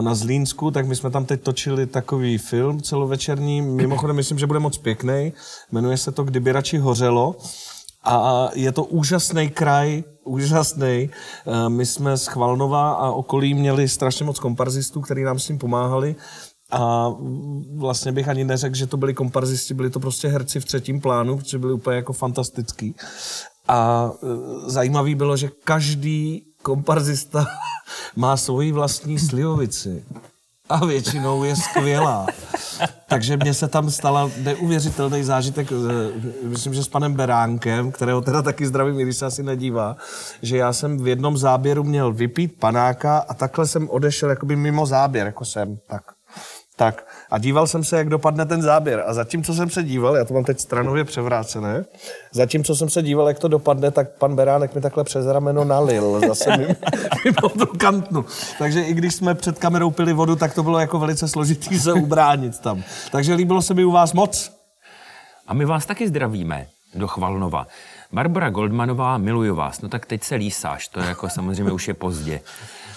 [0.02, 4.60] na Zlínsku, tak my jsme tam teď točili takový film celovečerní, mimochodem myslím, že bude
[4.60, 5.34] moc pěkný,
[5.72, 7.36] jmenuje se to Kdyby radši hořelo
[8.04, 11.10] a je to úžasný kraj, úžasný.
[11.10, 15.58] Eh, My jsme z Chvalnova a okolí měli strašně moc komparzistů, kteří nám s tím
[15.58, 16.16] pomáhali
[16.72, 17.10] a
[17.76, 21.38] vlastně bych ani neřekl, že to byli komparzisti, byli to prostě herci v třetím plánu,
[21.38, 22.96] protože byli úplně jako fantastický.
[23.68, 24.28] A e,
[24.70, 27.46] zajímavý bylo, že každý komparzista
[28.16, 30.04] má svoji vlastní slivovici.
[30.70, 32.28] A většinou je skvělá.
[33.08, 35.76] Takže mně se tam stala neuvěřitelný zážitek, e,
[36.48, 39.98] myslím, že s panem Beránkem, kterého teda taky zdravím, i když se asi nedívá,
[40.42, 44.86] že já jsem v jednom záběru měl vypít panáka a takhle jsem odešel jakoby mimo
[44.86, 46.04] záběr, jako jsem, tak.
[46.76, 49.04] Tak a díval jsem se, jak dopadne ten záběr.
[49.08, 51.86] A zatímco jsem se díval, já to mám teď stranově převrácené,
[52.32, 56.22] zatímco jsem se díval, jak to dopadne, tak pan Beránek mi takhle přes rameno nalil
[56.28, 56.74] zase mimo,
[57.26, 58.26] mimo tu kantnu.
[58.60, 61.94] Takže i když jsme před kamerou pili vodu, tak to bylo jako velice složitý se
[61.94, 62.84] ubránit tam.
[63.12, 64.52] Takže líbilo se mi u vás moc.
[65.48, 67.68] A my vás taky zdravíme do Chvalnova.
[68.12, 69.82] Barbara Goldmanová, miluju vás.
[69.82, 72.42] No tak teď se lísáš, to je jako samozřejmě už je pozdě.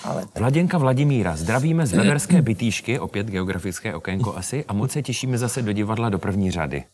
[0.04, 0.24] Ale...
[0.38, 5.62] Vladěnka Vladimíra, zdravíme z Veverské bytýšky, opět geografické okénko asi, a moc se těšíme zase
[5.62, 6.84] do divadla do první řady.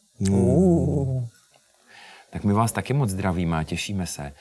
[2.31, 4.33] Tak my vás taky moc zdravíme a těšíme se.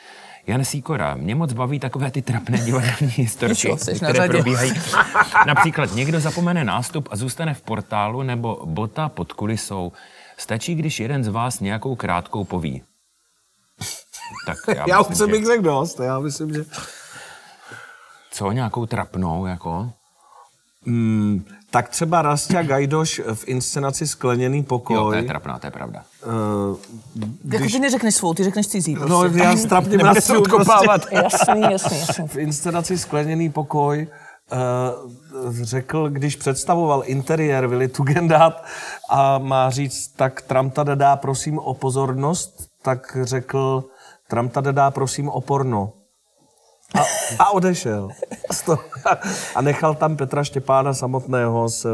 [0.48, 4.30] Jan Sýkora, mě moc baví takové ty trapné divadelní historky, na které řadě.
[4.34, 4.72] probíhají.
[5.48, 9.92] Například někdo zapomene nástup a zůstane v portálu nebo bota pod kulisou.
[10.38, 12.84] Stačí, když jeden z vás nějakou krátkou poví.
[14.46, 16.66] Tak já, Já myslím, už jsem že- bych řekl dost, já myslím, že...
[18.32, 19.90] Co, nějakou trapnou, jako?
[20.86, 24.96] Hmm, tak třeba Rastě Gajdoš v inscenaci Skleněný pokoj.
[24.96, 26.04] Jo, to je trapná, to je pravda.
[26.24, 28.94] eh, Jako ty neřekneš svou, ty řekneš cizí.
[28.96, 29.40] No, Prostě.
[29.40, 31.02] já strapně Nebude se pracuju odkopávat.
[31.12, 32.28] Jasný, jasný, jasný.
[32.28, 34.08] v inscenaci Skleněný pokoj
[34.52, 38.64] uh, řekl, když představoval interiér Vili Tugendát
[39.10, 43.84] a má říct, tak Tramta dá prosím o pozornost, tak řekl
[44.28, 45.94] Tramta dá prosím o porno.
[46.96, 47.00] A,
[47.44, 48.10] a odešel.
[48.52, 48.80] Z toho.
[49.56, 51.88] A nechal tam Petra Štěpána samotného s,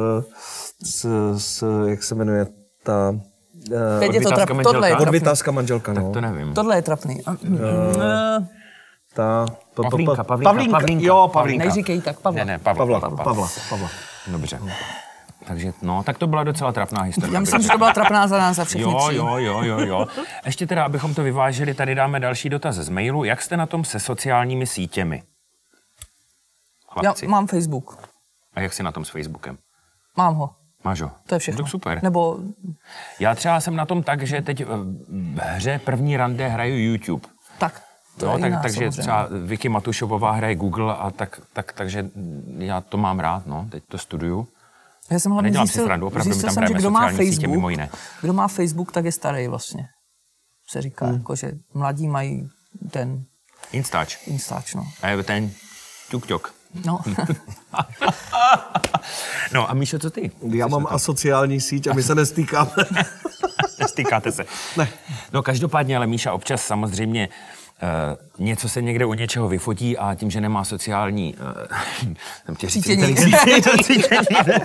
[0.84, 1.06] s,
[1.38, 2.46] s jak se jmenuje
[2.84, 3.16] ta...
[3.74, 5.52] eh, Teď je to Odvytázka trap, tohle je manželka?
[5.52, 6.12] manželka, no.
[6.14, 6.54] To nevím.
[6.54, 7.22] Tohle je trapný.
[7.26, 8.48] A- Eh,
[9.16, 11.06] Ta, pa- pa- Pavlínka, pa- Pavlínka, Pavlínka.
[11.06, 11.66] Jo, Pavlínka.
[11.66, 12.38] Neříkej tak, Pavla.
[12.38, 13.00] Ne, ne, Pavla.
[13.00, 13.90] Pavla, Pavla, Pavla.
[14.28, 14.60] Dobře.
[15.48, 17.34] Takže no, tak to byla docela trapná historie.
[17.34, 19.16] Já myslím, že to byla trapná za nás, za všechny Jo, tři.
[19.16, 20.08] jo, jo, jo, jo.
[20.46, 23.24] Ještě teda, abychom to vyvážili, tady dáme další dotaz z mailu.
[23.24, 25.24] Jak jste na tom se sociálními sítěmi?
[26.96, 27.28] Já Chlapci.
[27.28, 28.10] mám Facebook.
[28.56, 29.58] A jak jsi na tom s Facebookem?
[30.18, 30.50] Mám ho.
[30.84, 31.12] Máš ho?
[31.28, 31.64] To je všechno.
[31.64, 32.00] Tak super.
[32.04, 32.38] Nebo
[33.20, 34.66] Já třeba jsem na tom tak, že teď eh,
[35.36, 37.28] v hře první rande hraju YouTube.
[37.58, 37.82] tak.
[38.18, 39.02] To No, je tak, jiná, takže samozřejmě.
[39.02, 42.10] třeba Vicky Matušovová hraje Google a tak, tak, takže
[42.58, 44.48] já to mám rád, no, teď to studuju.
[45.12, 47.18] Já jsem hlavně Nedělám si zjistil, srandu, opravdu zjistil tam jsem, že kdo má sociální
[47.32, 47.90] sítě Facebook, mimo jiné.
[48.22, 49.88] kdo má Facebook, tak je starý vlastně.
[50.70, 51.16] Se říká, Hmm.
[51.18, 52.50] jako, že mladí mají
[52.92, 53.24] ten
[53.72, 54.18] Instač.
[54.28, 54.88] Instač, no.
[55.02, 55.52] A je ten
[56.12, 56.54] tuk tuk.
[56.86, 57.00] no.
[59.54, 60.32] No a Míšo, co ty?
[60.50, 62.72] Já mám asociální síť a my se nestýkáme.
[63.88, 64.46] Stýkáte se.
[64.78, 64.88] Ne.
[65.34, 67.30] No každopádně, ale Míša občas samozřejmě
[67.84, 71.36] Uh, něco se někde u něčeho vyfotí a tím, že nemá sociální
[72.50, 73.10] uh, říct Cítění.
[73.10, 74.58] inteligenci, cítění,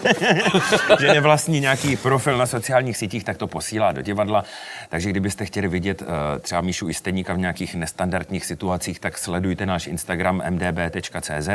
[1.01, 4.45] že nevlastní nějaký profil na sociálních sítích, tak to posílá do divadla.
[4.89, 6.09] Takže kdybyste chtěli vidět uh,
[6.41, 11.49] třeba Míšu Isteníka v nějakých nestandardních situacích, tak sledujte náš Instagram mdb.cz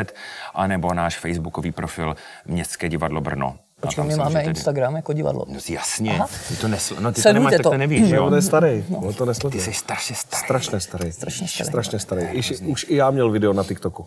[0.54, 3.58] a nebo náš facebookový profil Městské divadlo Brno.
[3.86, 5.44] Počkej, tam my máme Instagram jako divadlo.
[5.48, 6.28] No jasně, Aha.
[6.48, 6.96] ty to nesl...
[7.00, 7.70] no, ty to Sledujte nemáš, tak to.
[7.70, 8.84] to nevíš, Jo, on je starý.
[8.96, 9.64] On to Ty nesleduje.
[9.64, 10.44] jsi strašně starý.
[10.44, 11.12] Strašně starý.
[11.12, 11.66] Strašně starý.
[11.68, 12.38] Strašně starý.
[12.38, 14.06] Už, už i já měl video na TikToku.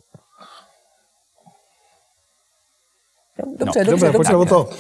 [3.38, 4.12] Dobře, dobře, Dobře, dobře.
[4.18, 4.70] pojďme o to.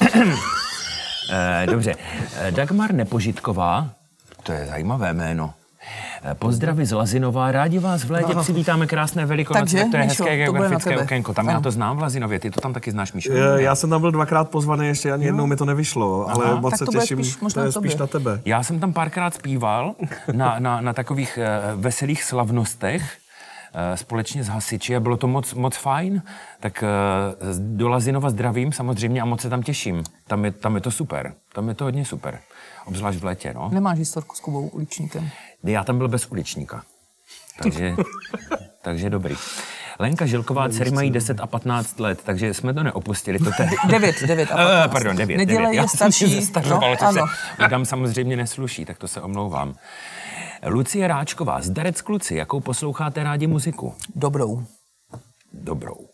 [1.31, 1.95] Eh, dobře.
[2.39, 3.89] Eh, Dagmar Nepožitková,
[4.43, 5.53] to je zajímavé jméno.
[6.23, 10.03] Eh, Pozdravy z Lazinova, rádi vás v létě přivítáme krásné velikonoce, Takže, tak to je
[10.03, 11.33] Míšo, hezké to geografické okénko.
[11.33, 11.61] Tam já Ano.
[11.61, 13.31] to znám v Lazinově, ty to tam taky znáš, Míšo?
[13.33, 16.71] Eh, Já jsem tam byl dvakrát pozvaný, ještě ani jednou mi to nevyšlo, ale moc
[16.71, 18.41] Tak se těším, spíš možná to je spíš na tebe.
[18.45, 19.95] Já jsem tam párkrát zpíval
[20.31, 23.17] na, na, na takových eh, veselých slavnostech
[23.95, 26.21] společně s hasiči a bylo to moc, moc fajn.
[26.59, 26.83] Tak
[27.57, 30.03] do Lazinova zdravím samozřejmě a moc se tam těším.
[30.27, 31.33] Tam je, tam je to super.
[31.53, 32.39] Tam je to hodně super.
[32.85, 33.69] Obzvlášť v létě, no.
[33.73, 35.29] Nemáš historku s Kubou Uličníkem.
[35.63, 36.83] Já tam byl bez uličníka.
[37.63, 37.95] Takže,
[38.81, 39.35] takže dobrý.
[39.99, 43.39] Lenka Žilková, dcery mají 10 a 15 let, takže jsme to neopustili.
[43.39, 43.69] To te...
[43.87, 44.91] Devět, devět a Eh, patnáct.
[44.91, 45.37] Pardon, 9.
[45.37, 46.35] Nedělej je starší.
[46.41, 47.27] Zestařoval, No, ano.
[47.57, 49.75] se samozřejmě nesluší, tak to se omlouvám.
[50.65, 53.93] Lucie Ráčková, zdarec kluci, jakou posloucháte rádi muziku?
[54.15, 54.63] Dobrou.
[55.53, 56.07] Dobrou.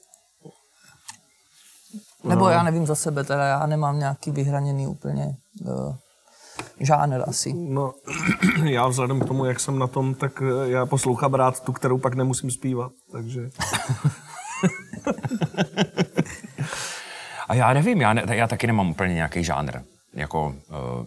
[2.23, 5.95] Nebo já nevím za sebe, teda já nemám nějaký vyhraněný úplně uh,
[6.79, 7.53] žánr asi.
[7.53, 7.93] No,
[8.63, 11.97] já vzhledem k tomu, jak jsem na tom, tak eh, já poslouchám rád tu, kterou
[11.97, 13.49] pak nemusím zpívat, takže...
[17.47, 19.79] A já nevím, já, ne, já taky nemám úplně nějaký žánr.
[20.13, 21.05] Jako, uh,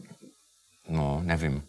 [0.89, 1.63] no, nevím.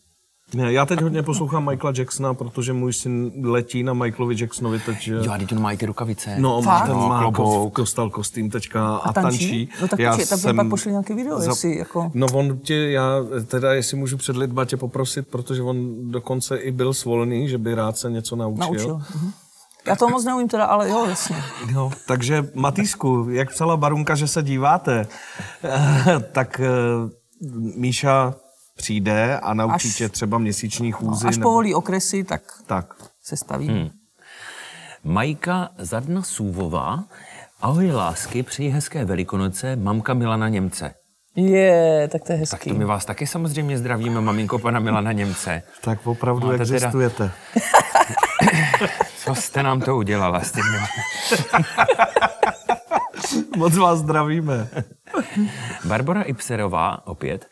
[0.55, 5.07] Ne, já teď hodně poslouchám Michaela Jacksona, protože můj syn letí na Michaelovi Jacksonovi teď.
[5.07, 6.35] Jo, a teď on mají ty rukavice.
[6.39, 6.85] No, Fakt?
[6.85, 7.73] ten No, má klobouk.
[7.73, 9.69] kos, dostal kostým teďka a, A tančí?
[9.81, 12.75] No tak Já počkej, tak jsem pak pošli nějaký video, jestli jako- No on tě,
[12.75, 13.09] já
[13.47, 15.77] teda, jestli můžu před lidma tě poprosit, protože on
[16.11, 18.65] dokonce i byl svolný, že by rád se něco naučil.
[18.67, 18.95] Naučil.
[19.15, 19.31] Mhm.
[19.87, 21.35] Já to moc neumím teda, ale jo, jasně.
[21.71, 25.07] Jo, takže Matýsku, jak psala Barunka, že se díváte,
[26.31, 26.69] tak eh,
[27.75, 28.35] Míša
[28.77, 31.27] přijde a naučí Až- tě třeba měsíční chůzi.
[31.27, 32.93] Až povolí okresy, tak Tak.
[33.23, 33.67] se staví.
[33.67, 33.89] Hmm.
[35.03, 37.03] Majka Zadna Sůvová.
[37.61, 40.93] Ahoj lásky, přeji hezké velikonoce, mamka Milana Němce.
[41.35, 42.69] Je, tak to je Tak hezký.
[42.69, 45.63] to my vás taky samozřejmě zdravíme, maminko pana Milana Němce.
[45.81, 47.31] Tak opravdu Máte teda- existujete.
[49.17, 50.63] Co jste nám to udělala s tím?
[53.57, 54.67] Moc vás zdravíme.
[55.85, 57.45] Barbara Ipserová, opět.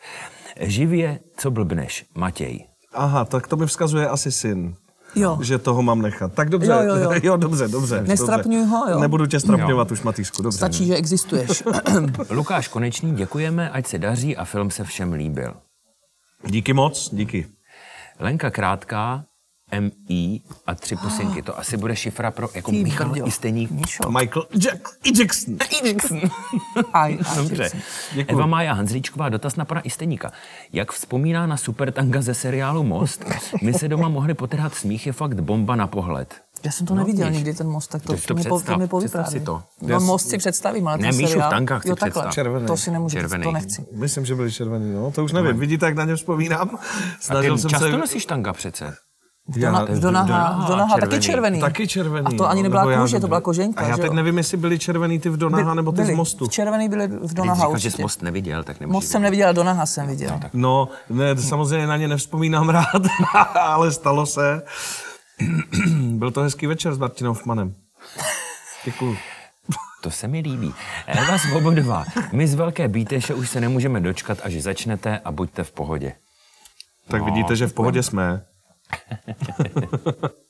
[0.60, 2.64] Živě, co blbneš, Matěj.
[2.94, 4.74] Aha, tak to mi vzkazuje asi syn.
[5.14, 5.38] Jo.
[5.42, 6.32] Že toho mám nechat.
[6.32, 7.10] Tak dobře, Jo, jo, jo.
[7.22, 8.02] jo dobře, dobře.
[8.02, 8.76] Nestrapňuj dobře.
[8.76, 9.00] ho, jo.
[9.00, 10.56] Nebudu tě strapňovat už, Matýsku, dobře.
[10.58, 11.62] Stačí, že existuješ.
[12.30, 15.54] Lukáš Konečný, děkujeme, ať se daří a film se všem líbil.
[16.46, 17.46] Díky moc, díky.
[18.18, 19.24] Lenka Krátká,
[19.80, 21.42] MI a tři pusinky.
[21.42, 23.26] To asi bude šifra pro jako Ty Michal brďo.
[23.26, 23.70] Isteník.
[23.70, 24.10] Míšo.
[24.10, 25.56] Michael Jack, i Jackson.
[26.92, 27.70] Aj, aj, Dobře.
[28.14, 28.38] Děkuju.
[28.38, 30.32] Eva Mája Hanzlíčková, dotaz na pana Isteníka.
[30.72, 33.24] Jak vzpomíná na supertanga ze seriálu Most?
[33.62, 36.34] My se doma mohli potrhat smích, je fakt bomba na pohled.
[36.64, 37.36] Já jsem to neviděl vidíš.
[37.38, 39.30] nikdy, ten most, tak to, si to mi, po, představ, to mi povypráví.
[39.30, 39.62] si to.
[39.82, 41.50] No, most si představím, ale Ne, ten Míšu v seriál...
[41.50, 42.26] tankách jo, takhle.
[42.30, 42.66] Červený.
[42.66, 43.42] To si nemůžu Červený.
[43.42, 43.86] říct, to nechci.
[43.92, 45.10] Myslím, že byli červený, no.
[45.10, 45.58] To už nevím.
[45.58, 46.70] Vidíte, jak na ně vzpomínám?
[46.74, 46.84] A ty
[47.20, 47.96] Snažil jsem často se...
[47.98, 48.94] nosíš tanga přece.
[49.48, 51.60] V Dona, Donaha, v Donaha taky červený.
[51.60, 52.26] Taky červený.
[52.26, 54.12] A to ani no, nebyla nebo já kůže, to byla koženka, A já že teď
[54.12, 56.14] nevím, jestli byli červený ty v Donaha, nebo ty byli.
[56.14, 56.46] z mostu.
[56.46, 58.02] V červený byly v Donaha říkáš, že jsi určitě.
[58.02, 58.94] most neviděl, tak nemůžeš.
[58.94, 60.40] Most jsem neviděl, Donaha jsem viděl.
[60.52, 63.02] No, ne, samozřejmě na ně nevzpomínám rád,
[63.60, 64.62] ale stalo se.
[66.10, 67.74] Byl to hezký večer s Martinem Hoffmanem.
[68.84, 69.16] Děkuju.
[70.02, 70.74] To se mi líbí.
[71.06, 75.72] Eva Svobodová, my z Velké Bíteše už se nemůžeme dočkat, až začnete a buďte v
[75.72, 76.12] pohodě.
[77.08, 78.44] Tak vidíte, že v pohodě jsme.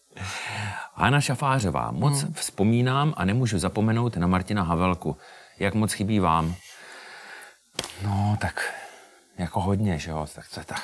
[0.95, 2.33] Hana Šafářová, moc hmm.
[2.33, 5.17] vzpomínám a nemůžu zapomenout na Martina Havelku.
[5.59, 6.55] Jak moc chybí vám?
[8.05, 8.75] No, tak
[9.39, 10.27] jako hodně, že jo?
[10.35, 10.83] Tak, tak, tak.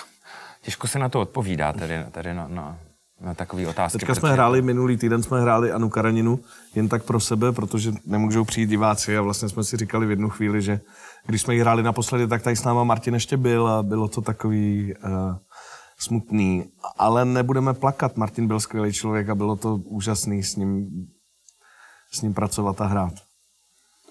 [0.63, 2.79] Těžko se na to odpovídá tady, tady na, na,
[3.21, 3.99] na takové otázky.
[3.99, 6.41] Teďka jsme hráli, minulý týden jsme hráli Anu Karaninu
[6.75, 10.31] jen tak pro sebe, protože nemůžou přijít diváci a vlastně jsme si říkali v jednu
[10.31, 10.81] chvíli, že
[11.27, 14.21] když jsme ji hráli naposledy, tak tady s náma Martin ještě byl a bylo to
[14.21, 15.11] takový uh,
[16.03, 16.65] smutný.
[16.99, 20.89] Ale nebudeme plakat, Martin byl skvělý člověk a bylo to úžasný s ním,
[22.13, 23.13] s ním pracovat a hrát.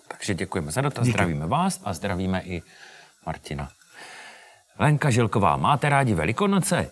[0.08, 1.14] Takže děkujeme za dotaz, Díky.
[1.14, 2.62] zdravíme vás a zdravíme i
[3.26, 3.70] Martina.
[4.80, 6.92] Lenka Žilková, máte rádi Velikonoce?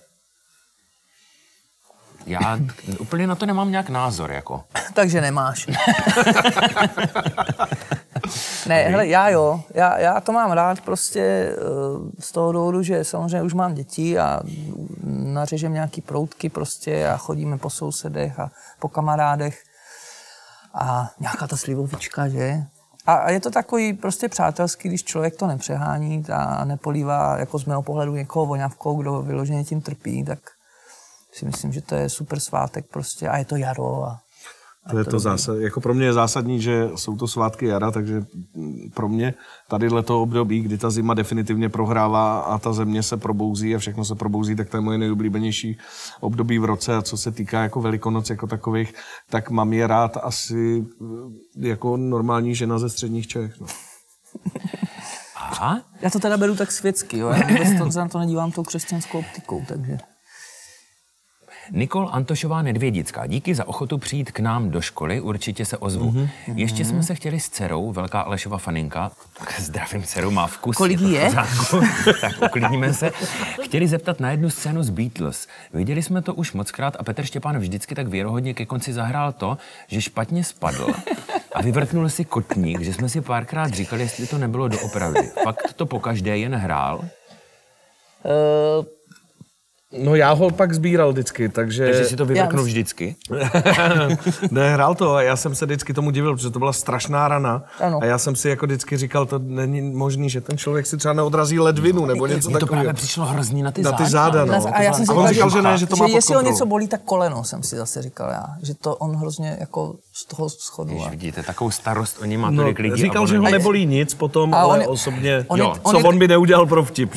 [2.25, 2.59] Já
[2.99, 4.63] úplně na to nemám nějak názor, jako.
[4.93, 5.67] Takže nemáš.
[8.67, 11.55] ne, hele, já jo, já, já to mám rád prostě eh,
[12.19, 14.39] z toho důvodu, že samozřejmě už mám děti a
[15.03, 19.63] nařežem nějaký proutky prostě a chodíme po sousedech a po kamarádech
[20.73, 22.63] a nějaká ta slivovička, že?
[23.05, 27.81] A je to takový prostě přátelský, když člověk to nepřehání a nepolívá jako z mého
[27.81, 30.39] pohledu někoho voňavkou, kdo vyloženě tím trpí, tak
[31.31, 34.19] si myslím, že to je super svátek prostě a je to jaro a
[34.91, 38.25] to je to zásad, jako pro mě je zásadní, že jsou to svátky jara, takže
[38.93, 39.33] pro mě
[39.67, 44.05] tady to období, kdy ta zima definitivně prohrává a ta země se probouzí a všechno
[44.05, 45.77] se probouzí, tak to je moje nejoblíbenější
[46.19, 48.93] období v roce a co se týká jako velikonoc jako takových,
[49.29, 50.85] tak mám je rád asi
[51.57, 53.59] jako normální žena ze středních Čech.
[53.59, 53.67] No.
[55.35, 55.81] Aha.
[56.01, 57.27] Já to teda beru tak světsky, jo?
[57.27, 59.97] já vůbec to, se na to nedívám tou křesťanskou optikou, takže...
[61.71, 66.11] Nikol Antošová Nedvědická, díky za ochotu přijít k nám do školy, určitě se ozvu.
[66.11, 66.29] Mm-hmm.
[66.55, 69.11] Ještě jsme se chtěli s dcerou, velká Alešova faninka,
[69.59, 70.75] zdravím dceru, má vkus.
[70.77, 71.31] Kolik je?
[72.21, 73.11] tak uklidníme se.
[73.63, 75.47] Chtěli zeptat na jednu scénu z Beatles.
[75.73, 79.57] Viděli jsme to už mockrát a Petr Štěpán vždycky tak věrohodně ke konci zahrál to,
[79.87, 80.87] že špatně spadl
[81.53, 85.31] a vyvrtnul si kotník, že jsme si párkrát říkali, jestli to nebylo doopravdy.
[85.43, 86.97] Fakt to pokaždé jen hrál.
[88.23, 88.85] Uh,
[89.97, 91.85] No já ho pak sbíral vždycky, takže...
[91.85, 93.15] Takže si to vyvrknul vždycky?
[94.51, 97.63] ne, hrál to a já jsem se vždycky tomu divil, protože to byla strašná rana.
[97.79, 97.99] Ano.
[98.01, 101.13] A já jsem si jako vždycky říkal, to není možný, že ten člověk si třeba
[101.13, 102.59] neodrazí ledvinu nebo něco takového.
[102.59, 104.45] to právě přišlo hrozný na ty na ty záda.
[104.45, 104.65] No.
[104.73, 106.65] A já jsem si on říkal, že ne, že to má že jestli ho něco
[106.65, 108.45] bolí, tak koleno, jsem si zase říkal já.
[108.63, 110.93] Že to on hrozně jako z toho schodu.
[110.93, 113.01] Jež vidíte, takovou starost o má no, tolik lidí.
[113.01, 115.45] Říkal, že ho nebolí nic potom, ale osobně,
[115.91, 117.13] co on by neudělal pro vtip.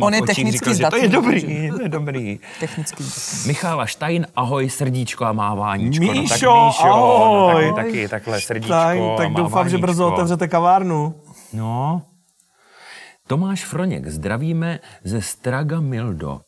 [0.00, 2.38] On je technicky říkal, že to je dobrý, to je dobrý.
[2.60, 3.04] Technicky
[3.46, 6.04] Michála Štajn, ahoj, srdíčko a máváníčko.
[6.04, 7.68] Míšo, no, tak Míšo, ahoj.
[7.68, 11.14] No, taky, taky takhle srdíčko Štajn, tak doufám, že brzo otevřete kavárnu.
[11.52, 12.02] No.
[13.26, 16.40] Tomáš Froněk, zdravíme ze Straga Mildo.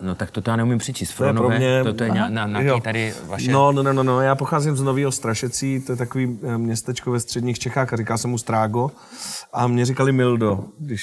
[0.00, 1.10] No tak to já neumím přečíst.
[1.10, 3.52] Fronové, to je, pro mě, to, to je na, na, na tady vaše...
[3.52, 7.20] No, no, no, no, já pocházím z Nového Strašecí, to je takový eh, městečko ve
[7.20, 8.90] středních Čechách a říká se mu Strágo.
[9.52, 11.02] A mě říkali Mildo, když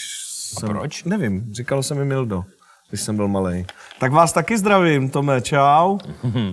[0.59, 0.69] jsem...
[0.69, 1.03] A proč?
[1.03, 2.43] Nevím, říkalo se mi Mildo
[2.91, 3.65] když jsem byl malý.
[3.99, 5.97] Tak vás taky zdravím, Tome, čau.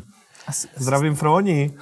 [0.77, 1.75] zdravím Froni.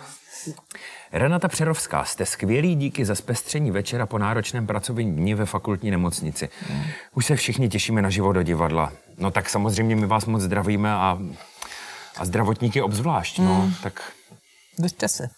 [1.12, 6.48] Renata Přerovská, jste skvělí díky za zpestření večera po náročném pracovním dni ve fakultní nemocnici.
[7.14, 8.92] Už se všichni těšíme na život do divadla.
[9.18, 11.18] No tak samozřejmě my vás moc zdravíme a,
[12.16, 13.38] a zdravotníky obzvlášť.
[13.38, 13.74] No, mm.
[13.82, 14.12] tak...
[14.78, 15.28] Držte se.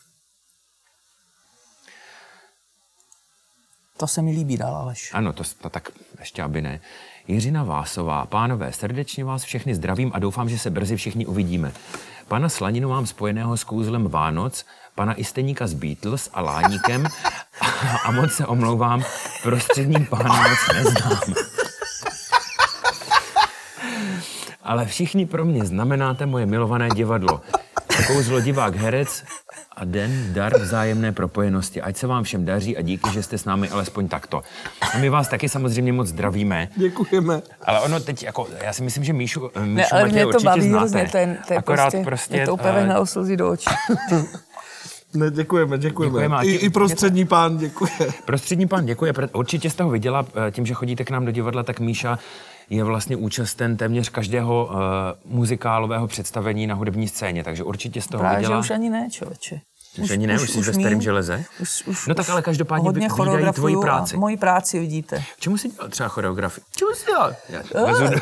[3.96, 5.10] To se mi líbí dál, Aleš.
[5.14, 6.80] Ano, to, to tak ještě aby ne.
[7.28, 8.26] Jiřina Vásová.
[8.26, 11.72] Pánové, srdečně vás všechny zdravím a doufám, že se brzy všichni uvidíme.
[12.28, 17.06] Pana Slaninu mám spojeného s kouzlem Vánoc, pana Isteníka s Beatles a Láníkem
[18.04, 19.04] a moc se omlouvám,
[19.42, 21.34] prostředním pána moc neznám.
[24.62, 27.40] Ale všichni pro mě znamenáte moje milované divadlo.
[28.06, 29.24] Kouzlo divák herec
[29.76, 31.82] a den dar vzájemné propojenosti.
[31.82, 34.42] Ať se vám všem daří a díky, že jste s námi alespoň takto.
[34.94, 36.68] A my vás taky samozřejmě moc zdravíme.
[36.76, 37.42] Děkujeme.
[37.64, 40.62] Ale ono teď, jako, já si myslím, že Míšu, Míšu ne, ale mě to baví
[40.62, 40.78] znáte.
[40.78, 43.50] hrozně, to je, to je Akorát prostě, prostě je to úplně uh, na slzy do
[43.50, 43.70] očí.
[45.14, 46.12] Ne, děkujeme, děkujeme.
[46.12, 46.44] děkujeme.
[46.44, 47.90] I, I prostřední pán děkuje.
[48.24, 49.12] Prostřední pán děkuje.
[49.32, 52.18] Určitě jste ho viděla, eh, tím, že chodíte k nám do divadla, tak Míša
[52.70, 54.76] je vlastně účasten téměř každého uh,
[55.24, 58.56] muzikálového představení na hudební scéně, takže určitě z toho Právě, viděla.
[58.56, 59.60] že už ani ne, člověče.
[60.02, 61.44] Už, ani ne, už, už jsi ve starém železe?
[61.60, 64.16] Už, už, no tak ale každopádně vydají tvoji práci.
[64.16, 65.22] moji práci vidíte.
[65.38, 66.64] Čemu jsi dělal třeba choreografii?
[66.76, 67.34] Čemu jsi dělal?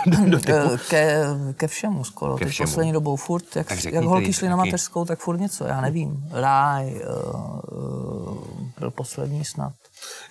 [0.07, 1.25] Do, do, do ke,
[1.57, 2.37] ke všemu skoro.
[2.37, 2.69] Ke všemu.
[2.69, 6.25] poslední dobou furt, jak, jak holky šly na mateřskou, tak furt něco, já nevím.
[6.33, 8.46] Ráj, uh, uh,
[8.79, 9.73] byl poslední snad.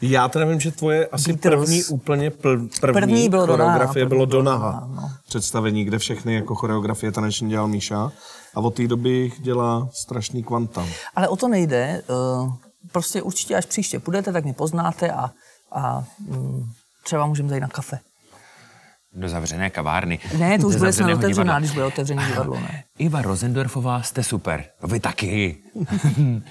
[0.02, 1.60] Já teda vím, že tvoje asi Beatles.
[1.66, 4.72] první úplně pl, první, První bylo naha, choreografie bylo první do bylo do naha.
[4.72, 5.12] naha, no.
[5.28, 8.12] Představení, kde všechny jako choreografie taneční dělal Míša.
[8.56, 10.86] A od té doby jich dělá strašný kvanta.
[11.16, 12.02] Ale o to nejde.
[12.10, 12.52] eh,
[12.92, 15.32] Prostě určitě, až příště půjdete, tak mě poznáte a,
[15.72, 16.64] a mm,
[17.04, 18.00] třeba můžeme zajít na kafe.
[19.14, 20.20] Do zavřené kavárny.
[20.38, 22.56] Ne, to už bude snad otevřená, když bude otevřený divadlo.
[22.60, 22.84] Ne?
[22.98, 24.66] Iva Rosendorfová, jste super.
[24.84, 25.58] Vy taky.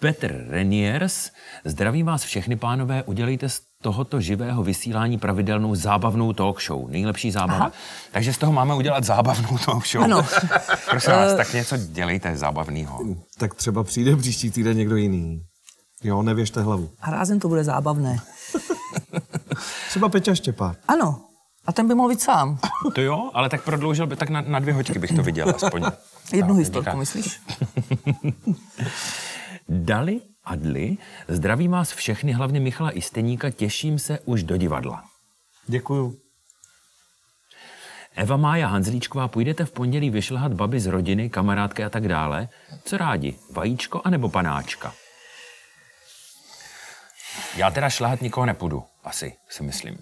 [0.00, 1.30] Petr Reniers,
[1.64, 6.90] zdravím vás všechny, pánové, udělejte z tohoto živého vysílání pravidelnou zábavnou talk show.
[6.90, 7.58] Nejlepší zábava.
[7.58, 7.72] Aha.
[8.12, 10.04] Takže z toho máme udělat zábavnou talk show.
[10.04, 10.22] Ano.
[10.90, 13.00] Prosím vás, tak něco dělejte zábavného.
[13.38, 15.42] Tak třeba přijde příští týden někdo jiný.
[16.02, 16.90] Jo, nevěžte hlavu.
[17.00, 18.20] A rázem to bude zábavné.
[19.88, 20.78] Třeba Peťa Štěpák.
[20.88, 21.20] Ano,
[21.66, 22.58] a ten by mohl být sám.
[22.94, 25.84] To jo, ale tak prodloužil by, tak na, na dvě hoďky bych to viděl aspoň.
[26.32, 26.96] Jednu historku, díka.
[26.98, 27.40] myslíš?
[29.68, 30.96] Dali Adli,
[31.28, 35.04] zdravím vás všechny, hlavně Michala Isteníka, těším se už do divadla.
[35.66, 36.16] Děkuju.
[38.14, 42.48] Eva Mája Hanzlíčková, půjdete v pondělí vyšlehat baby z rodiny, kamarádky a tak dále?
[42.84, 43.38] Co rádi?
[43.50, 44.94] Vajíčko anebo panáčka?
[47.56, 49.98] Já teda šlehat nikoho nepůjdu, asi, si myslím.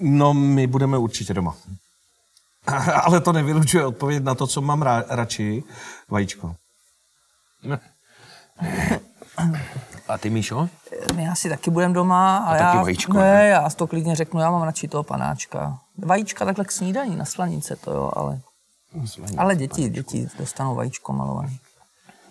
[0.00, 1.56] No, my budeme určitě doma.
[3.02, 5.62] Ale to nevylučuje odpověď na to, co mám ra- radši.
[6.08, 6.56] Vajíčko.
[10.08, 10.68] A ty, Míšo?
[11.14, 12.38] My asi taky budeme doma.
[12.38, 13.48] A, A já, taky vajíčko, ne, ne?
[13.48, 15.78] já to klidně řeknu, já mám radši toho panáčka.
[15.98, 18.40] Vajíčka takhle k snídaní, na slanice to jo, ale...
[19.38, 21.50] Ale děti, děti dostanou vajíčko malované.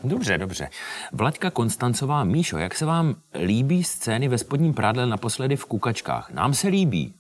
[0.04, 0.70] Dobře, dobře.
[1.12, 3.16] Vlaďka Konstancová, Míšo, jak se vám
[3.46, 6.32] líbí scény ve spodním prádle naposledy v Kukačkách?
[6.32, 7.14] Nám se líbí.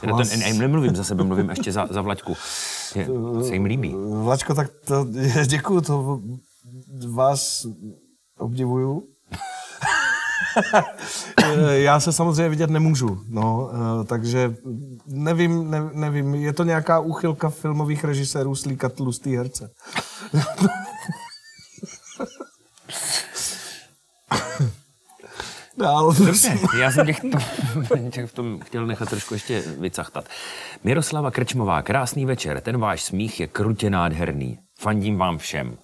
[0.00, 2.36] Teda to, vás- ne, nemluvím za sebe, mluvím ještě za, za Vlaďku.
[2.94, 3.06] Je,
[3.48, 3.94] se jim líbí.
[4.22, 5.06] Vlačko, tak to,
[5.46, 6.20] děkuju, to
[7.04, 7.66] vás
[8.38, 9.02] obdivuju.
[11.70, 14.54] Já se samozřejmě vidět nemůžu, no, eh, takže
[15.06, 19.70] nevím, ne, nevím, je to nějaká úchylka filmových režisérů slíkat tlustý herce.
[25.78, 27.38] Dál, Dobře, já jsem těch, to,
[28.10, 30.24] těch v tom chtěl nechat trošku ještě vycachtat.
[30.84, 34.58] Miroslava Krčmová, krásný večer, ten váš smích je krutě nádherný.
[34.78, 35.76] Fandím vám všem.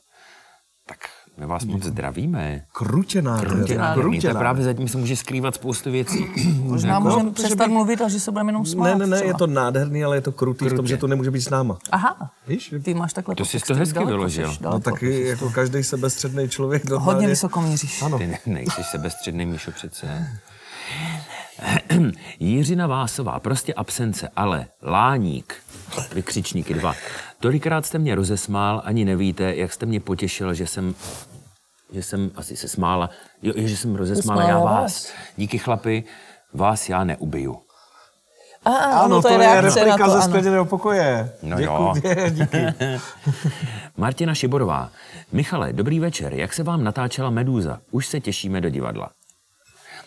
[1.39, 2.63] My vás moc zdravíme.
[2.73, 3.23] Krutě.
[3.41, 4.21] Krutě to je nádherný.
[4.21, 6.27] právě zatím se může skrývat spoustu věcí.
[6.63, 8.85] Možná Jako- můžeme přestat mluvit a že se budeme jenom smát.
[8.85, 9.29] Ne, ne, ne, třeba.
[9.29, 10.89] je to nádherný, ale je to krutý, v tom, Krutě.
[10.89, 11.79] že to nemůže být s náma.
[11.93, 12.75] Aha, Víš?
[12.83, 14.55] ty máš takhle To jsi to hezky vyložil.
[14.61, 16.83] No taky jako každý sebestředný člověk.
[16.85, 18.03] Hodně normálně- vysoko míříš.
[18.03, 18.19] Ano.
[18.19, 20.29] Ty ne, nejsi sebestředný, Míšo, přece.
[22.41, 25.55] Jiřina Vásová, prostě absence, ale láník,
[26.15, 26.95] vykřičníky dva.
[27.41, 30.95] Tolikrát jste mě rozesmál, ani nevíte, jak jste mě potěšil, že jsem
[31.93, 33.11] že jsem asi se smála,
[33.43, 34.65] jo, že jsem rozesmála já vás.
[34.65, 35.13] vás.
[35.37, 36.05] Díky chlapi,
[36.55, 37.59] vás já neubiju.
[38.65, 41.33] A, a, Ano, ano, to je reakce na replika to, ze skleněného pokoje.
[41.43, 41.95] No Děkuji, jo.
[42.31, 42.59] díky.
[43.97, 44.91] Martina Šiborová.
[45.33, 46.35] Michale, dobrý večer.
[46.35, 47.79] Jak se vám natáčela Medúza?
[47.91, 49.11] Už se těšíme do divadla.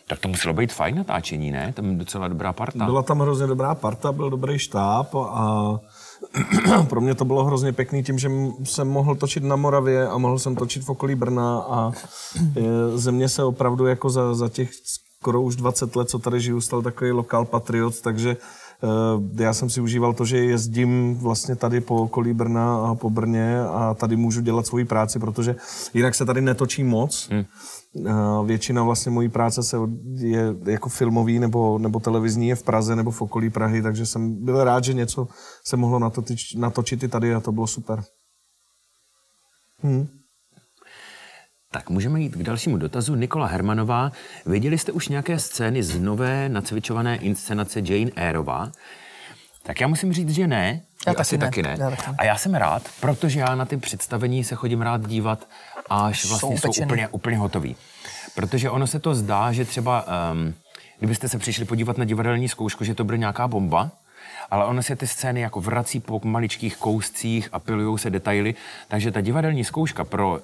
[0.08, 1.74] Tak to muselo být fajn natáčení, ne?
[1.74, 2.86] Tam docela dobrá parta.
[2.86, 5.80] Byla tam hrozně dobrá parta, byl dobrý štáb a
[6.90, 8.32] pro mě to bylo hrozně pěkný tím, že
[8.64, 11.92] jsem mohl točit na Moravě a mohl jsem točit v okolí Brna a
[12.56, 14.70] e, ze mě se opravdu jako za, za těch
[15.20, 19.70] skoro už 20 let, co tady žiju, stal takový lokál patriot, takže e, já jsem
[19.70, 24.16] si užíval to, že jezdím vlastně tady po okolí Brna a po Brně a tady
[24.16, 25.56] můžu dělat svoji práci, protože
[25.94, 27.30] jinak se tady netočí moc.
[27.32, 27.46] Hmm.
[28.46, 29.78] Většina vlastně mojí práce se
[30.16, 34.46] je jako filmový nebo, nebo televizní je v Praze nebo v okolí Prahy, takže jsem
[34.46, 35.28] byl rád, že něco
[35.66, 38.04] se mohlo natočit, natočit i tady a to bylo super.
[41.72, 43.16] Tak můžeme jít k dalšímu dotazu.
[43.16, 44.12] Nikola Hermanová,
[44.46, 48.72] viděli jste už nějaké scény z nové nacvičované inscenace Jane Eyreová?
[49.64, 50.82] Tak já musím říct, že ne.
[51.08, 51.78] Já Vy asi taky taky ne.
[51.78, 51.84] ne.
[51.84, 52.16] Já taky ne.
[52.18, 55.48] A já jsem rád, protože já na ty představení se chodím rád dívat,
[55.90, 56.86] až Jsou vlastně jsou, upečený.
[56.88, 57.76] úplně, úplně hotový.
[58.36, 60.54] Protože ono se to zdá, že třeba, um,
[61.00, 63.92] kdybyste se přišli podívat na divadelní zkoušku, že to bude nějaká bomba,
[64.52, 68.56] ale ono se ty scény jako vrací po maličkých kouscích a pilujou se detaily,
[68.88, 70.40] takže ta divadelní zkouška pro uh,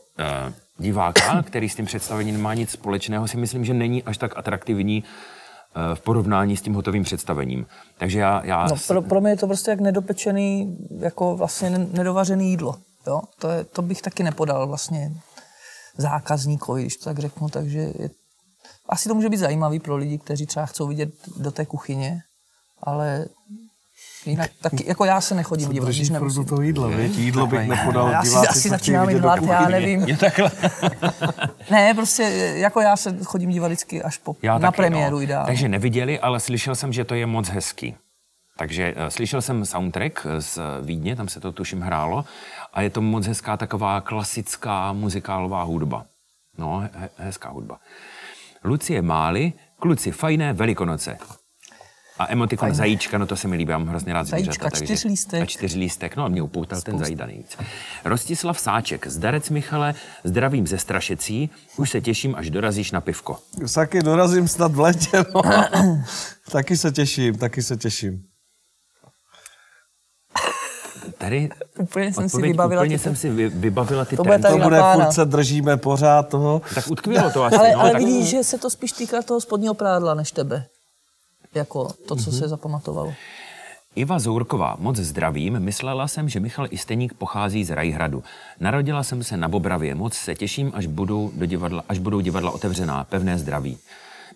[0.78, 5.04] diváka, který s tím představením nemá nic společného, si myslím, že není až tak atraktivní
[5.04, 7.66] uh, v porovnání s tím hotovým představením.
[7.98, 11.88] Takže já, já No, pro, pro mě je to prostě jak nedopečený, jako vlastně ne-
[11.92, 12.76] nedovařený jídlo.
[13.08, 13.22] Jo?
[13.40, 15.12] To, je, to bych taky nepodal vlastně
[15.98, 18.10] zákazníkovi, když to tak řeknu, takže je,
[18.90, 22.22] asi to může být zajímavý pro lidi, kteří třeba chcou vidět do té kuchyně,
[22.84, 23.26] ale
[24.26, 26.46] Jinak taky, jako já se nechodím dívat, když Držíš nemusím.
[26.46, 27.18] toho jídla, viď?
[27.18, 28.10] Jídlo bych nepodal.
[28.10, 30.02] Já si diváci asi to začínám mít hlad, do já nevím.
[30.02, 30.52] Je takhle.
[31.72, 32.24] Ne, prostě
[32.56, 35.22] jako já se chodím dívat vždycky až po, Já na taky, premiéru no.
[35.22, 35.46] ideálně.
[35.46, 37.96] Takže neviděli, ale slyšel jsem, že to je moc hezký.
[38.58, 42.26] Takže uh, slyšel jsem soundtrack z Vídně, tam se to tuším hrálo,
[42.76, 46.06] a je to moc hezká taková klasická muzikálová hudba.
[46.58, 47.80] No, he- hezká hudba.
[48.64, 51.18] Lucie Máli, kluci fajné velikonoce.
[52.20, 52.76] A emotikon Fajn.
[52.76, 54.70] zajíčka, no to se mi líbí, já mám hrozně rád Zajíčka, zvířata.
[54.70, 55.42] takže- čtyřlístek.
[55.42, 57.58] A čtyřlístek, no a mě upoutal ten zajída nejvíc.
[58.06, 63.40] Rostislav Sáček, zdarec Michale, zdravím ze Strašecí, už se těším, až dorazíš na pivko.
[63.66, 65.42] Saky, dorazím snad v létě, no.
[66.52, 68.24] taky se těším, taky se těším.
[71.18, 71.50] Tady
[71.80, 74.82] Úplně jsem si vybavila úplně ty- jsem si vy, vybavila ty To bude To bude,
[74.94, 76.62] furt se držíme pořád toho.
[76.76, 77.56] Tak utkvělo to asi.
[77.56, 80.66] Ale, no, ale tak, vidíš, že se to spíš týká toho spodního prádla než tebe.
[81.56, 83.14] Jako to, co se zapamatovalo.
[83.96, 85.60] Iva Zourková, moc zdravím.
[85.60, 88.24] Myslela jsem, že Michal Isteník pochází z Rajhradu.
[88.60, 89.96] Narodila jsem se na Bobravě.
[89.96, 93.04] Moc se těším, až budou, do divadla, až budou divadla otevřená.
[93.04, 93.78] Pevné zdraví.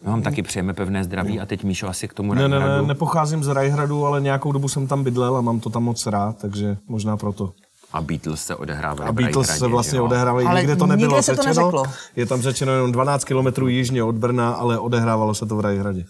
[0.04, 2.82] My vám taky přejeme pevné zdraví a teď Míšo asi k tomu Ne, ne, ne,
[2.82, 6.38] nepocházím z Rajhradu, ale nějakou dobu jsem tam bydlel a mám to tam moc rád,
[6.38, 7.54] takže možná proto.
[7.94, 10.06] A Beatles se odehrávali A Beatles Rajhradě, se vlastně jo?
[10.06, 11.66] odehrávají, Ale nikde to nebylo nikde se to řečeno.
[11.66, 11.84] neřeklo.
[12.16, 16.06] Je tam řečeno jenom 12 kilometrů jižně od Brna, ale odehrávalo se to v Rajhradě.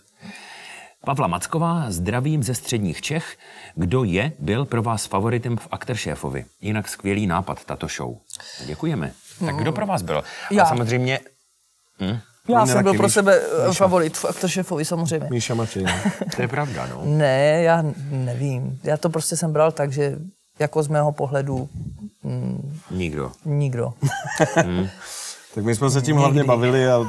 [1.06, 3.38] Pavla Macková, zdravím ze středních Čech.
[3.76, 6.46] Kdo je, byl pro vás favoritem v Akteršéfovi.
[6.62, 8.16] Jinak skvělý nápad, tato show.
[8.66, 9.12] Děkujeme.
[9.46, 10.24] Tak kdo pro vás byl?
[10.52, 10.64] Já.
[10.64, 11.20] A samozřejmě
[12.50, 15.28] Já jsem byl pro víš, sebe eh, favorit v aktoršefovi samozřejmě.
[15.32, 15.84] Míša Matěj.
[15.84, 15.92] no.
[16.36, 17.02] to je pravda, no.
[17.06, 18.80] Ne, já nevím.
[18.84, 20.18] Já to prostě jsem bral tak, že
[20.60, 21.70] jako z mého pohledu
[22.24, 23.32] mm, Nikdo.
[23.46, 23.94] nikdo.
[25.56, 27.06] Tak my jsme se tím hlavně bavili a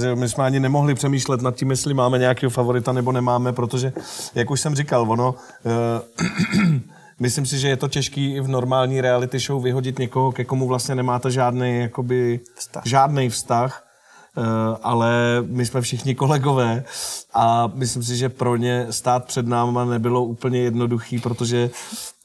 [0.00, 3.92] že my jsme ani nemohli přemýšlet nad tím, jestli máme nějakého favorita nebo nemáme, protože,
[4.34, 6.72] jak už jsem říkal, ono, uh,
[7.20, 10.68] myslím si, že je to těžký i v normální reality show vyhodit někoho, ke komu
[10.68, 12.82] vlastně nemáte žádný, jakoby, Vztah.
[12.86, 13.84] žádný vztah.
[14.36, 14.44] Uh,
[14.82, 15.12] ale
[15.46, 16.84] my jsme všichni kolegové
[17.34, 21.70] a myslím si, že pro ně stát před náma nebylo úplně jednoduchý, protože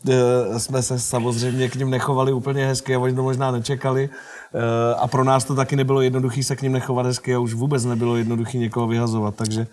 [0.07, 4.09] uh, jsme se samozřejmě k ním nechovali úplně hezky a oni to možná nečekali.
[4.09, 4.61] Uh,
[5.01, 7.85] a pro nás to taky nebylo jednoduchý se k ním nechovat hezky a už vůbec
[7.85, 9.67] nebylo jednoduchý někoho vyhazovat, takže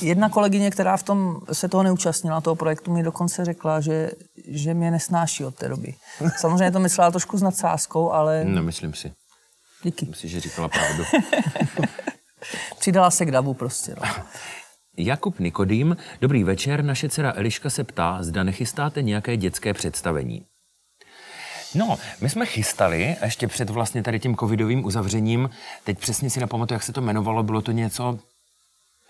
[0.00, 4.10] Jedna kolegyně, která v tom se toho neúčastnila, toho projektu, mi dokonce řekla, že,
[4.48, 5.94] že mě nesnáší od té doby.
[6.36, 9.12] Samozřejmě to myslela trošku s nadsázkou, ale Nemyslím si.
[9.82, 10.06] Díky.
[10.06, 11.04] Myslím si, že říkala pravdu.
[12.78, 13.94] Přidala se k davu prostě.
[14.00, 14.08] No.
[14.96, 20.44] Jakub Nikodým, dobrý večer, naše dcera Eliška se ptá, zda nechystáte nějaké dětské představení.
[21.74, 25.50] No, my jsme chystali ještě před vlastně tady tím covidovým uzavřením,
[25.84, 28.18] teď přesně si nepamatuju, jak se to jmenovalo, bylo to něco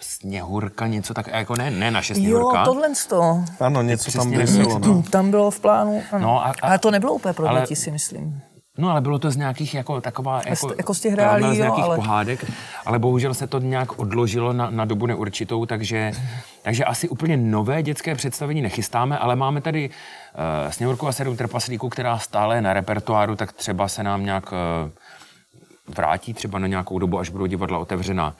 [0.00, 2.64] Sněhurka, něco tak, jako ne, ne naše Jo, Sněhurka.
[2.64, 3.44] tohle to.
[3.60, 4.78] ano, něco tam přesně brysilo.
[4.78, 5.02] No.
[5.02, 6.02] Tam bylo v plánu.
[6.12, 6.22] Ano.
[6.26, 8.40] No a- a- ale to nebylo úplně pro ale- děti, si myslím.
[8.78, 10.42] No, ale bylo to z nějakých jako taková...
[10.46, 12.50] Jako, jako z těch reálí, z jo, nějakých ale- pohádek,
[12.86, 16.12] ale bohužel se to nějak odložilo na, na dobu neurčitou, takže,
[16.62, 21.88] takže asi úplně nové dětské představení nechystáme, ale máme tady uh, Sněhurku a sedm trpaslíků,
[21.88, 24.90] která stále je na repertoáru, tak třeba se nám nějak uh,
[25.94, 28.34] vrátí třeba na nějakou dobu, až budou divadla otevřená.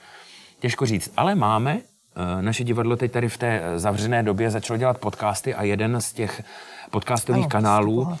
[0.59, 1.77] Těžko říct, ale máme,
[2.15, 6.13] eh, naše divadlo teď tady v té zavřené době začalo dělat podcasty a jeden z
[6.13, 6.43] těch
[6.91, 8.17] podcastových Ano, kanálů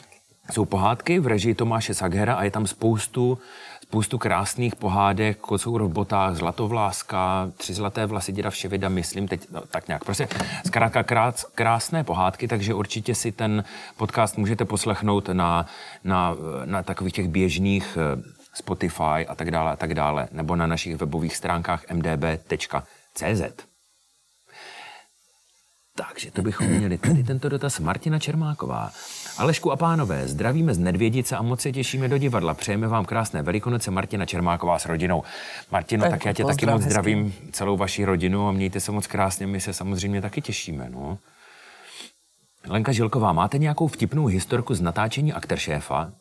[0.51, 1.19] jsou pohádky.
[1.19, 3.37] jsou v režii Tomáše Saghera a je tam spoustu,
[3.83, 9.61] spoustu krásných pohádek, Kocour v botách, Zlatovláska, Tři zlaté vlasy děda Vševida, myslím teď no,
[9.61, 10.03] tak nějak.
[10.03, 10.27] Prostě
[10.65, 13.63] zkrátka krás, krásné pohádky, takže určitě si ten
[13.97, 15.65] podcast můžete poslechnout na,
[16.03, 16.35] na,
[16.65, 18.21] na takových těch běžných eh,
[18.53, 23.69] Spotify a tak dále a tak dále, nebo na našich webových stránkách mdb.cz.
[25.95, 28.91] Takže to bychom měli tady tento dotaz Martina Čermáková.
[29.39, 32.53] Alešku a pánové, zdravíme z Nedvědice a moc se těšíme do divadla.
[32.53, 35.23] Přejeme vám krásné velikonoce Martina Čermáková s rodinou.
[35.71, 36.89] Martino, Tak tak já tě taky moc hezky.
[36.89, 40.89] zdravím, celou vaši rodinu a mějte se moc krásně, my se samozřejmě taky těšíme.
[40.89, 41.17] No.
[42.67, 46.11] Lenka Žilková, máte nějakou vtipnou historku z natáčení akteršéfa?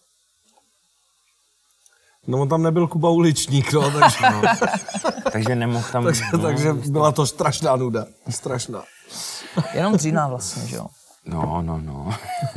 [2.26, 4.42] no on tam nebyl Kuba Uličník, no, takže, no.
[5.32, 6.04] Takže nemohl tam...
[6.04, 8.06] takže, no, takže byla to strašná nuda.
[8.30, 8.82] Strašná.
[9.74, 10.86] Jenom dříná vlastně, že jo.
[11.28, 12.14] No, no, no.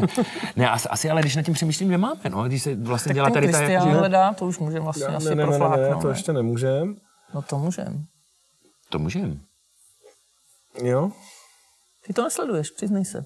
[0.55, 2.43] ne, asi, asi, ale když nad tím přemýšlím, nemáme, no.
[2.43, 3.61] Když se vlastně dělá tady ta...
[3.61, 6.95] Jako- hledá, to už můžeme vlastně asi ne, ne, ne, ne, ne, to ještě nemůžem.
[7.33, 8.05] No to můžem.
[8.89, 9.37] To můžeme.
[10.83, 11.11] Jo?
[12.05, 13.25] Ty to nesleduješ, přiznej se.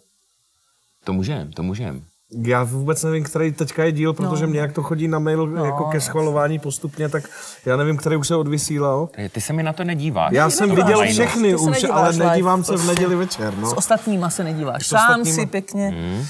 [1.04, 2.02] To můžeme, to můžeme.
[2.42, 4.50] Já vůbec nevím, který teďka je díl, protože no.
[4.50, 7.24] mě jak to chodí na mail no, jako ke schvalování postupně, tak
[7.66, 9.10] já nevím, který už se odvysílal.
[9.32, 10.32] Ty se mi na to nedíváš.
[10.34, 11.14] Já jsem viděl Online.
[11.14, 12.26] všechny už, nedíváš ale live.
[12.30, 13.54] nedívám se v neděli večer.
[13.54, 13.74] S No.
[13.76, 14.86] ostatníma se nedíváš.
[14.86, 15.90] S Sám ostatníma- si pěkně.
[15.90, 16.26] Hmm.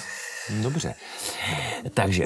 [0.49, 0.93] Dobře.
[1.93, 2.23] Takže,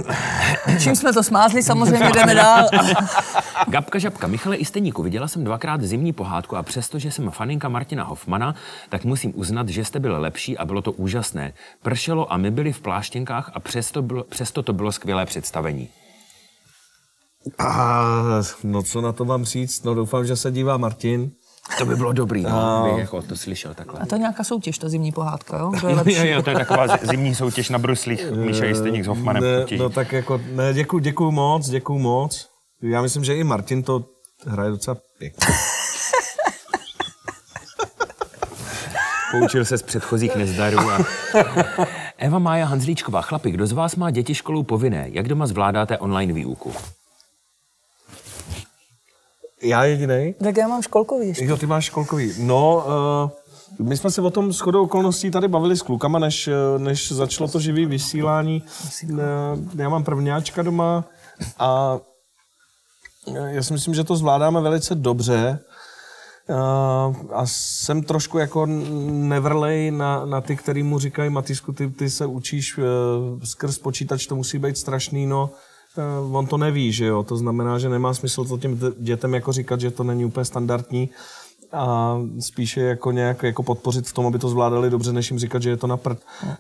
[0.80, 2.70] Čím jsme to smázli, samozřejmě jdeme dál.
[3.67, 8.03] Gabka Žabka, Michale Isteníku, viděla jsem dvakrát zimní pohádku a přesto, že jsem faninka Martina
[8.03, 8.55] Hoffmana,
[8.89, 11.53] tak musím uznat, že jste byl lepší a bylo to úžasné.
[11.82, 15.89] Pršelo a my byli v pláštěnkách a přesto, bylo, přesto to bylo skvělé představení.
[17.57, 18.03] A,
[18.63, 19.84] no co na to mám říct?
[19.84, 21.32] No doufám, že se dívá Martin.
[21.78, 23.99] To by bylo dobrý, no, bych jako to slyšel takhle.
[23.99, 25.70] A to je nějaká soutěž, ta zimní pohádka, jo?
[25.70, 26.17] Kdo je Jo, lepší?
[26.17, 28.32] jo, jo, to je taková zi- zimní soutěž na bruslích.
[28.32, 32.49] Míša Isteník s Hoffmanem ne, no tak jako, ne, děkuju, děkuju moc, děkuju moc.
[32.82, 34.03] Já myslím, že i Martin to
[34.47, 35.47] hraje docela pěkně.
[39.32, 40.80] Poučil se z předchozích nezdarů.
[40.80, 40.99] A...
[42.17, 45.07] Eva Mája Hanzlíčková, chlapi, kdo z vás má děti školou povinné?
[45.11, 46.74] Jak doma zvládáte online výuku?
[49.64, 50.36] Já jediný.
[50.43, 51.45] Tak já mám školkový ještě.
[51.45, 52.34] Jo, ty máš školkový.
[52.39, 52.86] No,
[53.80, 57.12] uh, my jsme se o tom shodou okolností tady bavili s klukama, než, eh, než
[57.12, 58.64] začalo to živý vysílání.
[59.03, 59.20] Uh,
[59.76, 61.05] já mám prvňáčka doma
[61.60, 61.99] a
[63.47, 65.60] já si myslím, že to zvládáme velice dobře.
[66.49, 72.10] Uh, a jsem trošku jako nevrlej na, na ty, který mu říkají, Matýsku, ty, ty
[72.10, 72.84] se učíš uh,
[73.43, 75.49] skrz počítač, to musí být strašný, no.
[75.97, 79.51] Uh, on to neví, že jo, to znamená, že nemá smysl to těm dětem jako
[79.51, 81.09] říkat, že to není úplně standardní
[81.71, 85.61] a spíše jako nějak jako podpořit v tom, aby to zvládali dobře, než jim říkat,
[85.61, 86.19] že je to na prd.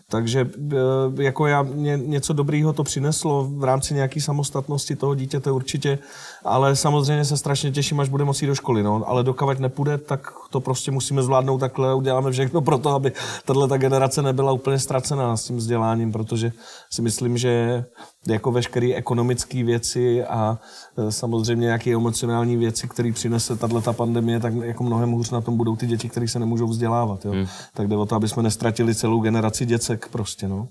[0.09, 5.51] Takže eh, jako já, mě, něco dobrýho to přineslo v rámci nějaké samostatnosti toho dítěte
[5.51, 5.99] určitě,
[6.45, 9.03] ale samozřejmě se strašně těším, až bude moci do školy, no.
[9.07, 13.11] ale dokavať nepůjde, tak to prostě musíme zvládnout takhle, uděláme všechno pro to, aby
[13.45, 16.51] tahle ta generace nebyla úplně ztracená s tím vzděláním, protože
[16.91, 17.85] si myslím, že
[18.27, 20.59] jako veškeré ekonomické věci a
[20.97, 25.41] e, samozřejmě nějaké emocionální věci, které přinese tahle ta pandemie, tak jako mnohem hůř na
[25.41, 27.25] tom budou ty děti, které se nemůžou vzdělávat.
[27.25, 27.31] Jo?
[27.31, 27.45] Hmm.
[27.73, 30.47] Tak jde o to, aby jsme nestratili celou generaci děcek prostě.
[30.47, 30.67] No.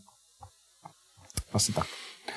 [1.53, 1.87] Asi tak.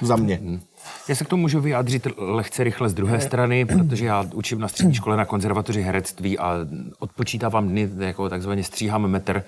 [0.01, 0.59] Za mě.
[1.07, 4.67] Já se k tomu můžu vyjádřit lehce rychle z druhé strany, protože já učím na
[4.67, 6.55] střední škole na konzervatoři herectví a
[6.99, 9.43] odpočítávám dny, jako takzvaně stříhám metr,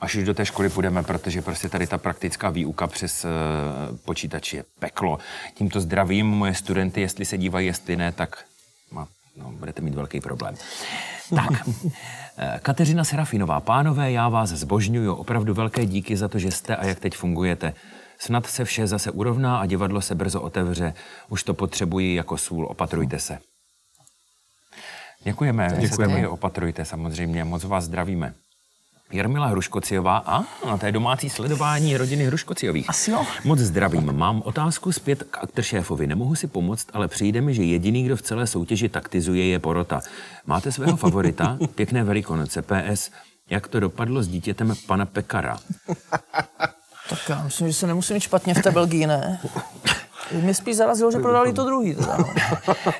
[0.00, 4.52] až už do té školy půjdeme, protože prostě tady ta praktická výuka přes uh, počítač
[4.52, 5.18] je peklo.
[5.54, 8.44] Tímto zdravím moje studenty, jestli se dívají, jestli ne, tak
[8.90, 10.54] ma, no, budete mít velký problém.
[11.34, 11.50] Tak,
[12.38, 16.86] eh, Kateřina Serafinová, pánové, já vás zbožňuju, opravdu velké díky za to, že jste a
[16.86, 17.74] jak teď fungujete.
[18.18, 20.94] Snad se vše zase urovná a divadlo se brzo otevře.
[21.28, 23.38] Už to potřebuji jako sůl, opatrujte se.
[25.24, 26.20] Děkujeme, Děkujeme.
[26.20, 28.34] se opatrujte samozřejmě, moc vás zdravíme.
[29.12, 32.90] Jarmila Hruškociová, a, a to je domácí sledování rodiny Hruškociových.
[32.90, 33.26] Asi jo.
[33.44, 34.12] Moc zdravím.
[34.12, 36.06] Mám otázku zpět k aktoršéfovi.
[36.06, 40.00] Nemohu si pomoct, ale přijde mi, že jediný, kdo v celé soutěži taktizuje, je porota.
[40.46, 41.58] Máte svého favorita?
[41.74, 42.62] Pěkné velikonoce.
[42.62, 43.10] PS.
[43.50, 45.58] Jak to dopadlo s dítětem pana Pekara?
[47.08, 49.40] Tak já myslím, že se nemusí mít špatně v té Belgii, ne?
[50.32, 51.94] Mě spíš zarazilo, že prodali to druhý.
[51.94, 52.24] Teda, no.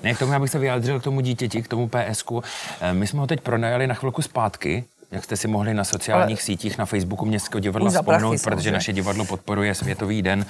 [0.02, 2.42] Ne, k tomu já bych se vyjádřil k tomu dítěti, k tomu PSku.
[2.80, 6.38] Eh, My jsme ho teď pronajali na chvilku zpátky, jak jste si mohli na sociálních
[6.38, 10.46] Ale- sítích, na Facebooku Městského divadla vzpomenout, protože naše divadlo podporuje Světový den.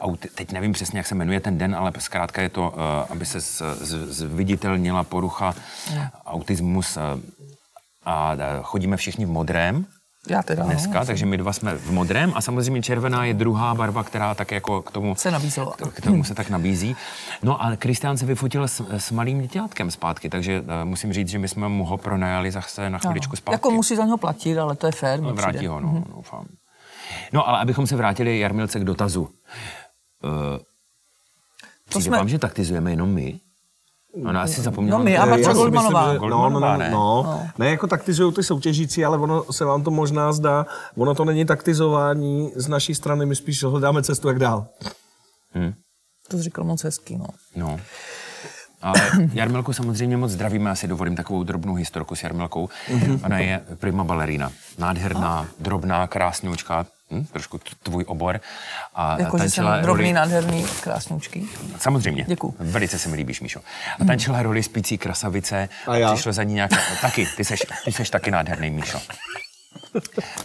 [0.00, 3.26] Aut- teď nevím přesně, jak se jmenuje ten den, ale zkrátka je to, eh, aby
[3.26, 3.38] se
[4.08, 5.54] zviditelnila porucha,
[6.26, 7.00] autismus eh,
[8.04, 9.86] a chodíme všichni v modrém
[10.28, 13.74] Já teda, dneska, no, takže my dva jsme v modrém a samozřejmě červená je druhá
[13.74, 15.30] barva, která tak jako k tomu se
[15.94, 16.96] k- tomu se tak nabízí.
[17.42, 21.38] No a Kristián se vyfotil s, s malým děťátkem zpátky, takže uh, musím říct, že
[21.38, 23.54] my jsme mu ho pronajali zase na chviličku zpátky.
[23.54, 25.20] Jako musí za něho platit, ale to je fér.
[25.20, 26.46] No, Vrátí ho, no, doufám.
[27.32, 29.22] No, ale abychom se vrátili, Jarmilce, k dotazu.
[29.22, 29.28] Uh,
[31.88, 33.40] přijde jsme- vám, že taktizujeme jenom my?
[34.26, 34.98] Ona asi zapomněla.
[34.98, 36.00] No my a to- Já si Goldmanová.
[36.12, 36.90] myslím, že- No, no, no, ne?
[36.90, 37.40] no, no.
[37.58, 41.44] ne, jako taktizují ty soutěžící, ale ono se vám to možná zdá, ono to není
[41.44, 44.66] taktizování z naší strany, my spíš hledáme cestu, jak dál.
[46.28, 47.26] To jsi říkal moc hezký, no.
[47.56, 47.80] No.
[48.82, 49.00] Ale
[49.32, 52.68] Jarmilku samozřejmě moc zdravíme, asi dovolím takovou drobnou historku s Jarmilkou.
[52.92, 53.20] Mhm.
[53.24, 54.52] Ona je prima balerina.
[54.78, 58.40] Nádherná, drobná, krásňoučka, hm, trošku tvůj obor.
[58.94, 61.48] A Jako, že jsem tančila drobný, roli- nádherný, krásňoučký.
[61.78, 62.24] Samozřejmě.
[62.28, 62.54] Děkuju.
[62.58, 63.60] Velice se mi líbíš, Míšo.
[64.00, 65.68] A tančila roli spící krasavice.
[65.86, 66.14] A já?
[66.14, 66.76] Přišlo za ní nějaká...
[67.00, 69.00] Taky, ty seš, ty seš taky nádherný, Míšo.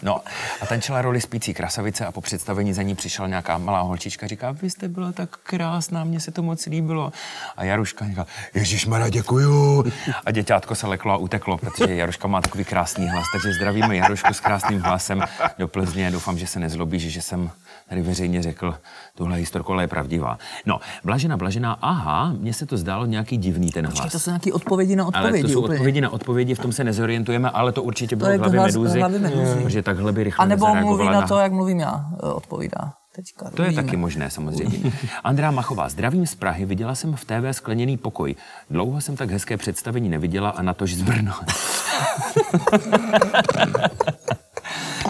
[0.02, 0.22] No
[0.62, 4.52] a tančila roli spící krasavice a po představení za ní přišla nějaká malá holčička, říká,
[4.52, 7.12] vy jste byla tak krásná, mně se to moc líbilo.
[7.58, 9.86] A Jaruška říká, Ježíš Mara, děkuju.
[10.26, 14.34] A děťátko se leklo a uteklo, protože Jaruška má takový krásný hlas, takže zdravíme Jarušku
[14.34, 15.22] s krásným hlasem
[15.58, 16.12] do Plzně.
[16.12, 17.50] Doufám, že se nezlobí, že jsem
[17.90, 18.78] tady veřejně řekl,
[19.18, 20.38] tuhle historku, ale je pravdivá.
[20.66, 23.94] No, Blažena, Blažena, aha, mně se to zdálo nějaký divný ten hlas.
[23.94, 25.38] Počkej, to jsou nějaké odpovědi na odpovědi.
[25.38, 25.74] Ale to jsou úplně.
[25.74, 28.66] odpovědi na odpovědi, v tom se nezorientujeme, ale to určitě bylo je v hlavě hlas-
[28.66, 29.64] meduzy, hlavy Meduzy.
[29.64, 32.94] protože takhle by rychle A nebo mluví na to, jak mluvím já, eh, odpovídá.
[33.16, 33.84] Teďka, To je uvidíme.
[33.84, 34.92] taky možné, samozřejmě.
[35.24, 38.36] Andrá Machová, zdravím z Prahy, viděla jsem v TV skleněný pokoj.
[38.70, 41.34] Dlouho jsem tak hezké představení neviděla a natož z Brno.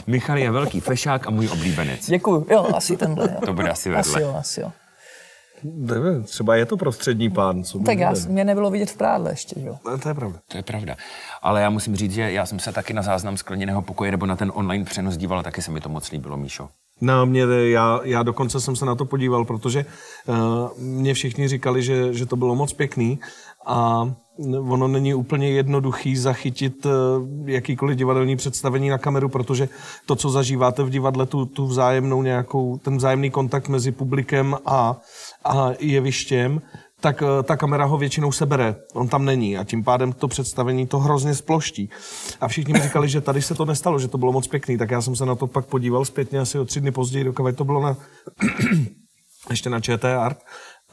[0.08, 2.06] Michal je velký fešák a můj oblíbenec.
[2.10, 3.30] Děkuju, jo, asi tenhle.
[3.34, 3.40] Jo.
[3.46, 4.00] To bude asi vedle.
[4.14, 4.72] Asi jo, asi jo.
[5.64, 7.64] Nevím, třeba je to prostřední pán.
[7.64, 9.76] Co Tak já, mě nebylo vidět v prádle ještě, jo.
[9.86, 10.40] No, To je pravda.
[10.48, 10.96] To je pravda.
[11.42, 14.36] Ale já musím říct, že já jsem se taky na záznam skleněného pokoje nebo na
[14.36, 16.70] ten online přenos díval, taky se mi to moc líbilo, Míšo.
[17.02, 19.86] No, mě, já, já dokonce jsem se na to podíval, protože
[20.28, 20.36] uh,
[20.78, 23.20] mě všichni říkali, že, že to bylo moc pěkný
[23.66, 24.10] a
[24.70, 26.92] ono není úplně jednoduchý zachytit uh,
[27.50, 29.70] jakýkoliv divadelní představení na kameru, protože
[30.06, 35.02] to, co zažíváte v divadle, tu, tu vzájemnou nějakou, ten vzájemný kontakt mezi publikem a,
[35.46, 36.62] a jevištěm,
[37.02, 38.76] tak eh, ta kamera ho většinou sebere.
[38.94, 41.90] On tam není a tím pádem to představení to hrozně sploští.
[42.42, 44.92] A všichni mi říkali, že tady se to nestalo, že to bylo moc pěkný, tak
[44.92, 47.64] já jsem se na to pak podíval zpětně asi o tři dny později, dokud to
[47.64, 47.98] bylo na,
[49.50, 50.38] ještě na ČT Art.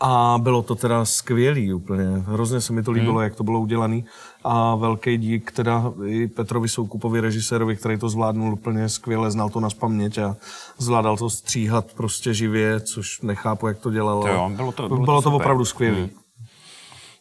[0.04, 2.04] A bylo to teda skvělý úplně.
[2.26, 4.00] Hrozně se mi to líbilo, jak to bylo udělané.
[4.44, 9.60] A velký dík teda i Petrovi Soukupovi, režisérovi, který to zvládnul úplně skvěle, znal to
[9.60, 10.36] na spaměť a
[10.78, 14.22] zvládal to stříhat prostě živě, což nechápu, jak to dělal.
[14.22, 16.10] To jo, bylo to- bylo, bylo bylo to opravdu skvělý.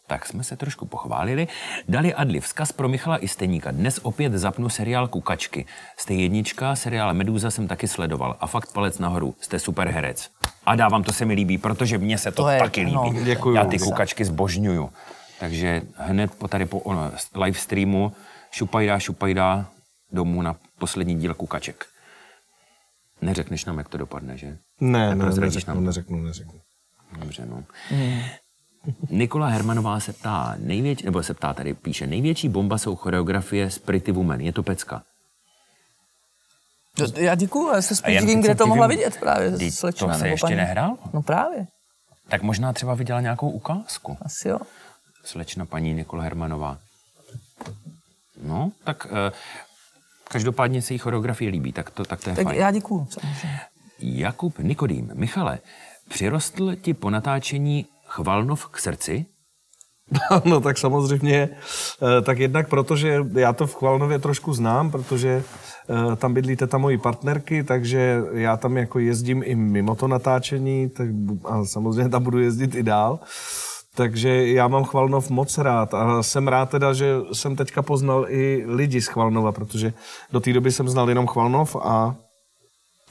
[0.06, 1.48] Tak jsme se trošku pochválili.
[1.88, 3.70] Dali Adli vzkaz pro Michala Isteníka.
[3.70, 5.66] Dnes opět zapnu seriál Kukačky.
[5.96, 8.36] Jste jednička, seriál Medúza jsem taky sledoval.
[8.40, 9.34] A fakt palec nahoru.
[9.40, 10.30] Jste super herec.
[10.66, 12.94] A dávám, to se mi líbí, protože mně se to, To je- taky líbí.
[12.94, 13.54] no, děkuju.
[13.54, 14.90] Já ty kukačky zbožňuju.
[15.40, 17.12] Takže hned po tady po ono,
[17.44, 18.12] live streamu
[18.50, 19.66] šupajda, šupajda
[20.12, 21.86] domů na poslední díl kukaček.
[23.22, 24.58] Neřekneš nám, jak to dopadne, že?
[24.80, 25.86] Ne, ne, neřeknu, nám to?
[25.86, 26.60] neřeknu, neřeknu.
[27.18, 27.64] Dobře, no.
[29.10, 33.78] Nikola Hermanová se ptá, největší, nebo se ptá tady, píše, největší bomba jsou choreografie z
[33.78, 34.40] Pretty Woman.
[34.40, 35.02] Je to pecka.
[36.96, 40.08] To- Já děkuju, já se spíš divím, teď kde to mohla vidět právě slečna.
[40.14, 40.56] to se ještě paní.
[40.56, 40.98] nehrálo?
[41.12, 41.66] No právě,
[42.28, 44.16] Tak možná třeba viděla nějakou ukázku.
[44.22, 44.58] asi jo.
[45.24, 46.78] Slečna paní Nikola Hermanová.
[48.42, 49.32] No, tak eh,
[50.28, 52.58] každopádně se jí choreografie líbí, tak to, tak to je Tak fajn.
[52.60, 53.08] já děkuju.
[53.98, 55.10] Jakub Nikodým.
[55.14, 55.58] Michale,
[56.08, 59.26] přirostl ti po natáčení chvalnov k srdci?
[60.44, 61.48] No tak samozřejmě,
[62.18, 65.42] eh, tak jednak protože já to v Chvalnově trošku znám, protože
[66.12, 70.88] eh, tam bydlí teta mojí partnerky, takže já tam jako jezdím i mimo to natáčení
[70.88, 71.08] tak,
[71.44, 73.20] a samozřejmě tam budu jezdit i dál.
[73.94, 78.64] Takže já mám Chvalnov moc rád a jsem rád teda, že jsem teďka poznal i
[78.66, 79.92] lidi z Chvalnova, protože
[80.32, 82.16] do té doby jsem znal jenom Chvalnov, a,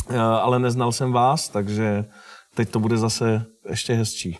[0.10, 2.06] eh, ale neznal jsem vás, takže
[2.56, 4.38] teď to bude zase ještě hezčí.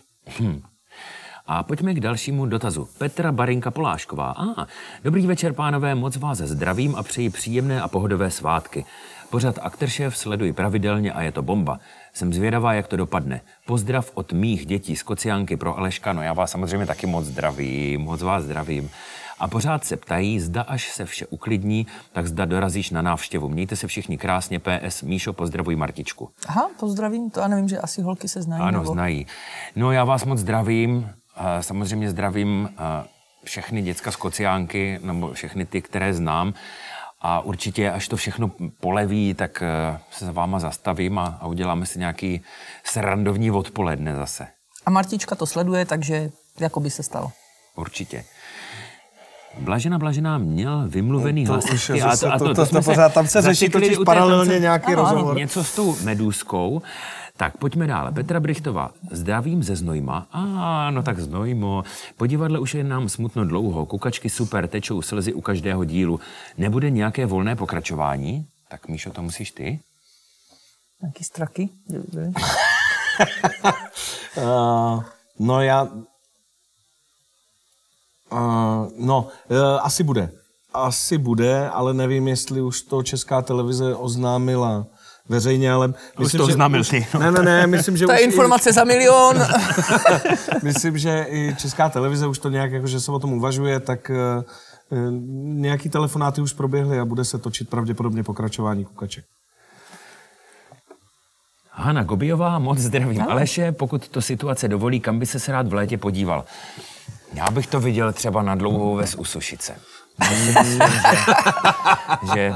[1.46, 2.88] A pojďme k dalšímu dotazu.
[2.98, 4.30] Petra Barinka Polášková.
[4.30, 4.66] A,
[5.04, 8.84] dobrý večer, pánové, moc vás zdravím a přeji příjemné a pohodové svátky.
[9.30, 11.78] Pořad Akteršéf sleduji pravidelně a je to bomba.
[12.12, 13.40] Jsem zvědavá, jak to dopadne.
[13.66, 16.12] Pozdrav od mých dětí z Kociánky pro Aleška.
[16.12, 18.90] No já vás samozřejmě taky moc zdravím, moc vás zdravím.
[19.38, 23.48] A pořád se ptají, zda až se vše uklidní, tak zda dorazíš na návštěvu.
[23.48, 25.02] Mějte se všichni krásně, PS.
[25.02, 26.30] Míšo, pozdravuj Martičku.
[26.46, 28.62] Aha, pozdravím, to já nevím, že asi holky se znají.
[28.62, 28.92] Ano, nebo...
[28.92, 29.26] znají.
[29.76, 31.10] No já vás moc zdravím.
[31.42, 33.04] A Samozřejmě zdravím a,
[33.44, 36.54] všechny děcka z Kociánky, nebo všechny ty, které znám.
[37.20, 41.86] A určitě, až to všechno poleví, tak eh, se za váma zastavím a, a uděláme
[41.86, 42.42] si nějaký
[42.84, 44.46] srandovní odpoledne zase.
[44.86, 46.30] A Martička to sleduje, takže
[46.60, 47.32] jako by se stalo.
[47.76, 48.24] Určitě.
[49.58, 51.70] Blažena Blažená měl vymluvený To hlas.
[51.70, 54.92] už je A zase- to- jsme to- to pořád- tam se řeší totiž paralelně nějaký
[54.92, 55.36] ano, ano, rozhovor.
[55.36, 56.82] Něco s tou medůzkou.
[57.36, 58.12] Tak pojďme dále.
[58.12, 60.26] Petra Brichtová, zdravím ze Znojma.
[60.32, 61.84] A no tak Znojmo.
[62.16, 63.86] Po divadle už je nám smutno dlouho.
[63.86, 66.20] Kukačky super, tečou slzy u každého dílu.
[66.58, 68.46] Nebude nějaké volné pokračování?
[68.68, 69.80] Tak Míšo, to musíš ty.
[71.02, 71.68] Nějaký straky?
[74.36, 75.04] Uh,
[75.38, 75.82] no já...
[78.32, 80.30] Uh, no, uh, asi bude.
[80.74, 84.86] Asi bude, ale nevím, jestli už to Česká televize oznámila
[85.28, 85.92] veřejně, ale...
[86.18, 87.20] Myslím, to že oznámil už, ty, no.
[87.20, 89.42] Ne, ne, ne, myslím, že To už je i- informace za milion.
[90.62, 94.10] myslím, že i Česká televize už to nějak, jako, že se o tom uvažuje, tak
[94.10, 94.42] eh,
[94.94, 95.10] Eh,
[95.44, 99.24] Nějaký telefonáty už proběhly a bude se točit pravděpodobně pokračování kukaček.
[101.70, 103.22] Hanna Gobijová, moc zdravím.
[103.28, 106.44] Aleše, pokud to situace dovolí, kam by se rád v létě podíval?
[107.34, 109.74] Já bych to viděl třeba na dlouhou ves u Sošice.
[110.30, 110.78] Myslím, že,
[112.34, 112.52] že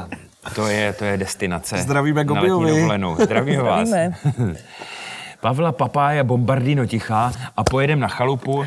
[0.55, 3.17] to, je, to je destinace Zdravíme dovolenou.
[3.21, 3.89] Zdravíme vás.
[3.89, 4.57] Zdravíme.
[5.41, 8.67] Pavla Papája Bombardino tichá a pojedem na chalupu.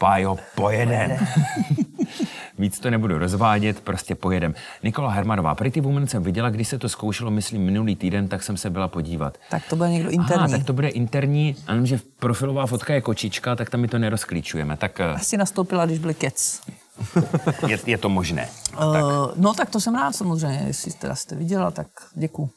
[0.00, 1.10] Pájo, pojedem.
[2.58, 4.54] Víc to nebudu rozvádět, prostě pojedem.
[4.82, 8.56] Nikola Hermanová, Pretty Woman jsem viděla, když se to zkoušelo, myslím, minulý týden, tak jsem
[8.56, 9.38] se byla podívat.
[9.50, 10.44] Tak to bude někdo interní.
[10.44, 13.98] Aha, tak to bude interní, a že profilová fotka je kočička, tak tam my to
[13.98, 14.76] nerozklíčujeme.
[14.76, 16.60] Tak eh, Asi nastoupila, když byly kec.
[17.68, 18.48] je, je to možné.
[18.78, 22.50] Uh, no tak to jsem rád samozřejmě, jestli teda jste viděla, tak děkuju.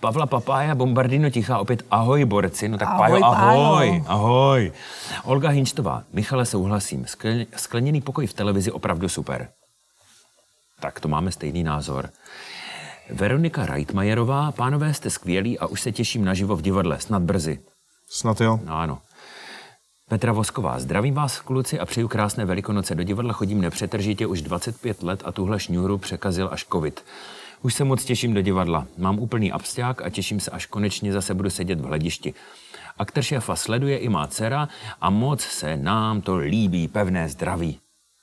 [0.00, 4.04] Pavla Papája, Bombardino tichá, opět ahoj borci, no tak Ahoj, Pájo, ahoj, Pájo.
[4.06, 4.72] ahoj.
[5.24, 9.48] Olga Hinčtová, Michale souhlasím, Skle- skleněný pokoj v televizi opravdu super.
[10.80, 12.10] Tak to máme stejný názor.
[13.10, 17.58] Veronika Reitmajerová, pánové jste skvělí a už se těším naživo v divadle, snad brzy.
[18.10, 18.60] Snad jo.
[18.64, 18.98] No ano.
[20.08, 22.94] Petra Vosková, zdravím vás kluci a přeju krásné velikonoce.
[22.94, 27.04] Do divadla chodím nepřetržitě už 25 let a tuhle šňůru překazil až covid.
[27.62, 28.86] Už se moc těším do divadla.
[28.98, 32.34] Mám úplný absťák a těším se, až konečně zase budu sedět v hledišti.
[32.98, 34.68] Aktor šéfa sleduje i má dcera
[35.00, 37.78] a moc se nám to líbí, pevné zdraví.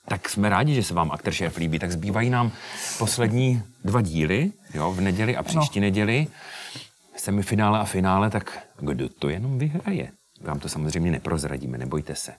[0.08, 1.78] Tak jsme rádi, že se vám aktor šéf líbí.
[1.78, 2.52] Tak zbývají nám
[2.98, 5.84] poslední dva díly, jo, v neděli a příští no.
[5.84, 6.26] neděli
[7.16, 10.12] semifinále a finále, tak kdo to jenom vyhraje?
[10.44, 12.32] Vám to samozřejmě neprozradíme, nebojte se.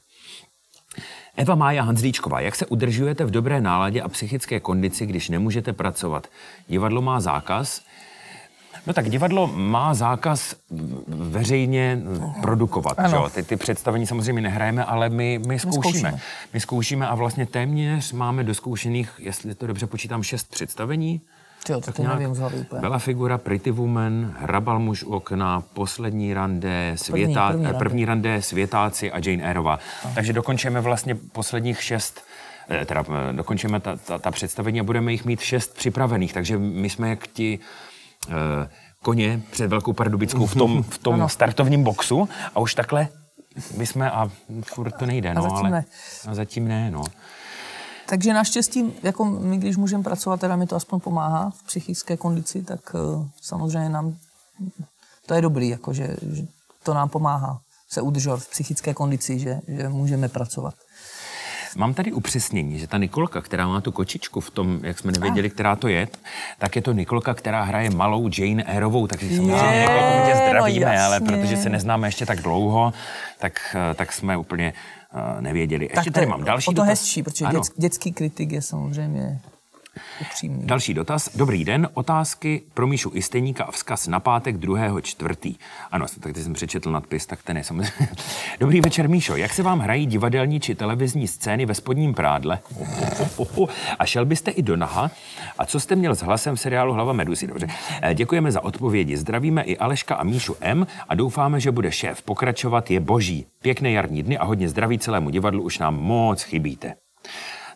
[1.37, 6.27] Eva Mája Hanzlíčková, jak se udržujete v dobré náladě a psychické kondici, když nemůžete pracovat?
[6.67, 7.81] Divadlo má zákaz.
[8.87, 10.55] No tak divadlo má zákaz
[11.07, 12.01] veřejně
[12.41, 12.97] produkovat.
[13.09, 13.15] Že?
[13.15, 13.29] jo?
[13.29, 15.81] Ty, ty představení samozřejmě nehrajeme, ale my, my zkoušíme.
[15.81, 16.19] zkoušíme.
[16.53, 21.21] My zkoušíme a vlastně téměř máme doskoušených, jestli to dobře počítám, šest představení.
[21.69, 22.79] Jo, to Tak nevím z hlavy úplně.
[22.79, 27.79] Byla figura Pretty Woman, Hrabal muž u okna, Poslední rande, světá, první první, rande.
[27.79, 29.79] první rande, Světáci a Jane Eyreová.
[30.15, 32.21] Takže dokončíme vlastně posledních šest
[32.69, 36.33] eh, teda eh, dokončíme ta, ta, ta představení a budeme jich mít šest připravených.
[36.33, 37.59] Takže my jsme jak ti
[38.27, 38.33] uh,
[39.03, 41.29] koně před Velkou Pardubickou v tom, v tom Ano.
[41.29, 43.07] startovním boxu a už takhle
[43.77, 44.29] my jsme a
[44.65, 45.33] furt to nejde.
[45.33, 45.85] No, zatím ale, ne.
[46.27, 47.03] A zatím ne, no.
[48.05, 52.63] Takže naštěstí, jako my, když můžeme pracovat, teda mi to aspoň pomáhá v psychické kondici,
[52.63, 54.15] tak uh, samozřejmě nám
[55.25, 56.43] to je dobrý, jako že, že
[56.83, 60.73] to nám pomáhá se udržovat v psychické kondici, že, že můžeme pracovat.
[61.77, 65.49] Mám tady upřesnění, že ta Nikolka, která má tu kočičku v tom, jak jsme nevěděli,
[65.49, 66.07] která to je,
[66.59, 71.01] tak je to Nikolka, která hraje malou Jane Eyreovou, takže samozřejmě my tě no zdravíme,
[71.01, 71.27] ale jasně.
[71.27, 72.93] protože se neznáme ještě tak dlouho,
[73.39, 74.73] tak, eh, tak jsme úplně
[75.39, 75.85] nevěděli.
[75.85, 76.89] Ještě tak tady mám další o to dotaz.
[76.89, 77.59] hezčí, protože Ano.
[77.59, 79.39] dět, dětský kritik je samozřejmě
[80.21, 80.65] upřímný.
[80.65, 81.37] Další dotaz.
[81.37, 81.89] Dobrý den.
[81.93, 85.01] Otázky pro Míšu Istejníka a vzkaz na pátek 2.
[85.01, 85.55] čtvrtý.
[85.91, 87.91] Ano, tak teď jsem přečetl nadpis, tak ten je samozřejmě.
[88.59, 89.35] Dobrý večer, Míšo.
[89.35, 92.59] Jak se vám hrají divadelní či televizní scény ve spodním prádle?
[93.99, 95.11] A šel byste i do naha?
[95.57, 97.47] A co jste měl s hlasem v seriálu Hlava Medusy?
[97.47, 97.67] Dobře.
[98.01, 99.17] Eh, Děkujeme za odpovědi.
[99.17, 102.91] Zdravíme i Aleška a Míšu M a doufáme, že bude šéf pokračovat.
[102.91, 103.45] Je boží.
[103.61, 105.63] Pěkné jarní dny a hodně zdraví celému divadlu.
[105.63, 106.93] Už nám moc chybíte.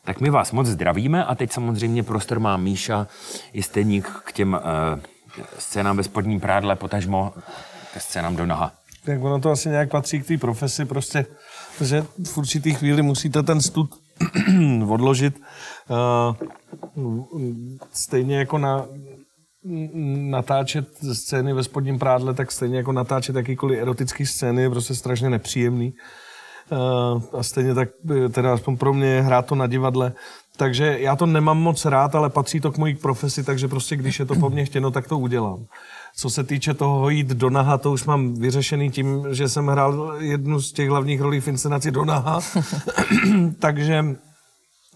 [0.04, 3.08] Tak my vás moc zdravíme a teď samozřejmě prostor má Míša
[3.54, 5.00] Jisteník k těm uh,
[5.58, 7.34] scénám ve spodním prádle, potažmo
[7.94, 8.72] ke scénám do naha.
[9.06, 11.26] Tak ono to asi nějak patří k té profesi, prostě,
[11.82, 13.90] že v určitý chvíli musíte ten stud
[14.90, 15.42] odložit.
[16.96, 17.26] Uh,
[17.92, 18.86] stejně jako na,
[20.30, 25.30] natáčet scény ve spodním prádle, tak stejně jako natáčet jakýkoliv erotický scény je prostě strašně
[25.30, 25.92] nepříjemný.
[25.92, 25.98] Uh,
[27.40, 27.90] a stejně tak,
[28.26, 30.14] eh, teda aspoň pro mě, hrát to na divadle.
[30.58, 34.20] Takže já to nemám moc rád, ale patří to k mojí profesi, takže prostě když
[34.20, 35.66] je to po mně chtěno, tak to udělám.
[36.16, 40.16] Co se týče toho jít do naha, to už mám vyřešený tím, že jsem hrál
[40.20, 42.40] jednu z těch hlavních rolí v inscenaci do naha.
[43.60, 44.06] takže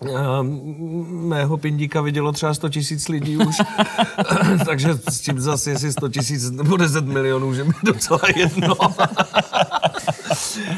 [0.08, 0.44] eh,
[1.10, 3.56] mého pindíka vidělo třeba 100 tisíc lidí už.
[4.66, 8.76] takže s tím zase, jestli 100 tisíc nebo 10 milionů, že mi docela jedno.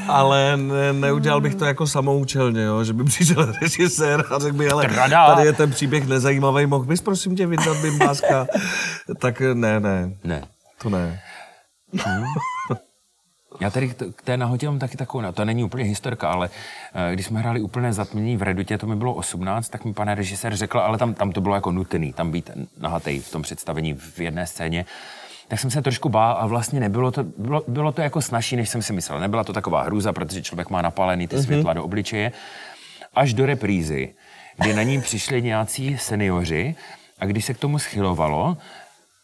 [0.08, 2.84] Ale ne, neudělal bych to jako samoučelně, jo?
[2.84, 7.02] že by přišel režisér a řekl by, ale tady je ten příběh nezajímavý, mohl bys
[7.02, 8.48] prosím tě vydat bimbáska?
[9.20, 10.44] tak ne, ne, Ne.
[10.82, 11.22] to ne.
[13.60, 16.50] Já tady k té nahotě mám taky takovou, no, to není úplně historka, ale
[16.94, 20.08] eh, když jsme hráli úplné zatmění v Redutě, to mi bylo 18, tak mi pan
[20.08, 23.94] režisér řekl, ale tam, tam to bylo jako nutný, tam být nahatej v tom představení
[23.94, 24.86] v jedné scéně.
[25.48, 28.70] Tak jsem se trošku bál a vlastně nebylo to, bylo, bylo to jako snažší, než
[28.70, 29.20] jsem si myslel.
[29.20, 32.32] Nebyla to taková hrůza, protože člověk má napálený ty světla do obličeje.
[33.14, 34.16] Až do reprízy,
[34.58, 36.76] kdy na ní přišli nějací seniori
[37.20, 38.58] a když se k tomu schylovalo,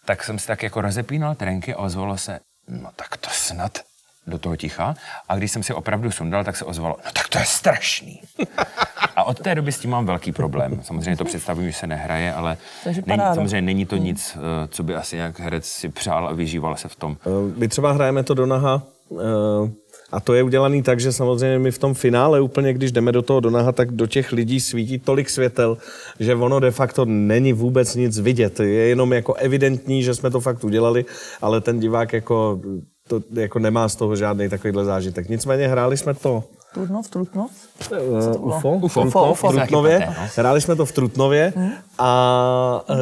[0.05, 3.80] tak jsem si tak jako rozepínal trenky a ozvalo se, no tak to snad
[4.28, 4.95] do toho ticha.
[5.30, 8.22] A když jsem si opravdu sundal, tak se ozvalo, no tak to je strašný.
[9.22, 10.80] A od té doby s tím mám velký problém.
[10.84, 12.57] Samozřejmě to představuji, že se nehraje, ale
[13.05, 16.76] není, samozřejmě není to nic, eh, co by asi nějak herec si přál a vyžíval
[16.76, 17.17] se v tom.
[17.26, 19.72] Eh, My třeba hrajeme to do naha eh,
[20.11, 23.22] a to je udělaný tak, že samozřejmě my v tom finále úplně, když jdeme do
[23.22, 25.78] toho do naha, tak do těch lidí svítí tolik světel,
[26.19, 28.59] že ono de facto není vůbec nic vidět.
[28.59, 31.05] Je jenom jako evidentní, že jsme to fakt udělali,
[31.41, 32.59] ale ten divák jako,
[33.07, 35.30] to, jako nemá z toho žádný takovýhle zážitek.
[35.30, 36.43] Nicméně hráli jsme to
[36.74, 37.51] Trutnov, Trutnov?
[37.91, 39.01] Uh, UFO, UFO.
[39.01, 39.47] Trutnov, UFO.
[39.47, 40.03] v Trutnově.
[40.07, 40.28] No.
[40.36, 41.53] Hráli jsme to v Trutnově
[41.97, 42.97] a uh,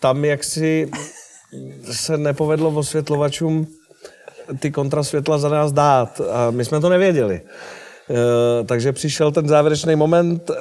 [0.00, 0.90] tam jaksi
[1.92, 3.66] se nepovedlo osvětlovačům
[4.58, 7.40] ty kontrasvětla za nás dát a my jsme to nevěděli.
[7.40, 10.56] Uh, takže přišel ten závěrečný moment, uh,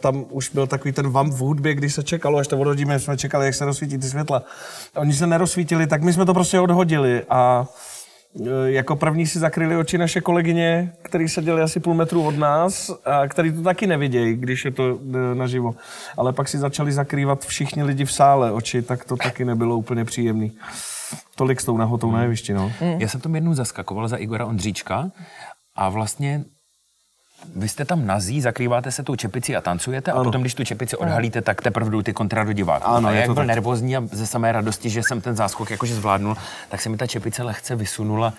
[0.00, 3.16] tam už byl takový ten vamp v hudbě, když se čekalo, až to odhodíme, jsme
[3.16, 4.42] čekali, jak se rozsvítí ty světla.
[4.96, 7.66] Oni se nerozsvítili, tak my jsme to prostě odhodili a
[8.64, 13.28] jako první si zakryli oči naše kolegyně, který seděli asi půl metru od nás a
[13.28, 14.98] který to taky nevidějí, když je to
[15.32, 15.74] e, naživo.
[16.16, 20.04] Ale pak si začali zakrývat všichni lidi v sále oči, tak to taky nebylo úplně
[20.04, 20.52] příjemný.
[21.34, 22.72] Tolik s tou nahotou na jevišti, no.
[22.98, 25.10] Já jsem tam jednou zaskakoval za Igora Ondříčka
[25.76, 26.44] a vlastně
[27.56, 30.24] vy jste tam nazí, zakrýváte se tou čepicí a tancujete a Ano.
[30.24, 32.86] potom, když tu čepici odhalíte, tak teprve jdou ty kontra do diváků.
[32.86, 33.46] Ano, a je jak to byl tak.
[33.46, 36.36] nervózní a ze samé radosti, že jsem ten záskok jakože zvládnul,
[36.68, 38.32] tak se mi ta čepice lehce vysunula.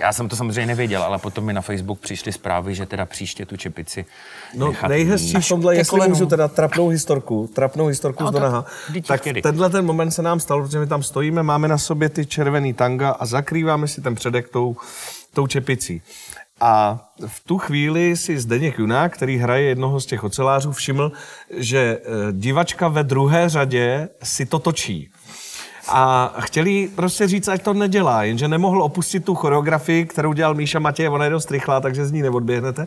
[0.00, 3.46] Já jsem to samozřejmě nevěděl, ale potom mi na Facebook přišly zprávy, že teda příště
[3.46, 4.06] tu čepici
[4.54, 6.14] No, nejhezčí v tomhle, jestli kolenu.
[6.14, 8.64] můžu teda trapnou historku, trapnou historku No, z tak Donaha,
[9.06, 9.42] tak chtěli.
[9.42, 12.74] tenhle ten moment se nám stal, protože my tam stojíme, máme na sobě ty červený
[12.74, 14.76] tanga a zakrýváme si ten předek tou,
[15.34, 16.02] tou čepicí.
[16.60, 21.12] A v tu chvíli si Zdeněk Junák, který hraje jednoho z těch ocelářů, všiml,
[21.56, 25.10] že eh, divačka ve druhé řadě si to točí.
[25.88, 30.78] A chtěli prostě říct, ať to nedělá, jenže nemohl opustit tu choreografii, kterou dělal Míša
[30.78, 32.86] Matěj, ona je dost rychlá, takže z ní neodběhnete.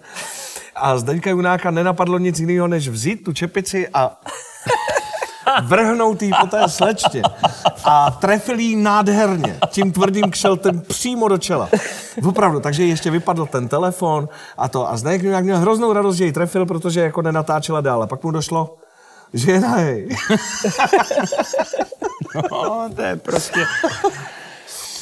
[0.76, 4.18] A Zdeňka Junáka nenapadlo nic jiného, než vzít tu čepici a
[5.64, 7.22] vrhnout jí po té slečtě
[7.84, 11.70] a trefil jí nádherně tím tvrdým kšeltem přímo do čela.
[12.28, 14.90] Opravdu, takže ještě vypadl ten telefon a to.
[14.90, 18.04] A Zdeněk Junák měl hroznou radost, že ji trefil, protože jako nenatáčela dál.
[18.04, 18.76] A pak mu došlo,
[19.34, 20.08] že je nahej.
[22.52, 23.60] No, to je prostě...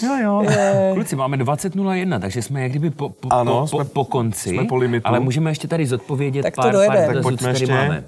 [0.04, 0.46] Jo, jo.
[0.94, 4.50] Kluci, máme 20.01, takže jsme jak kdyby po, po, Ano, po, jsme- po, po konci,
[4.50, 5.08] jsme po limitu.
[5.08, 6.96] ale můžeme ještě tady zodpovědět Tak to pár, dojede.
[6.98, 7.74] pár Tak dotazů, ještě.
[7.74, 8.04] máme.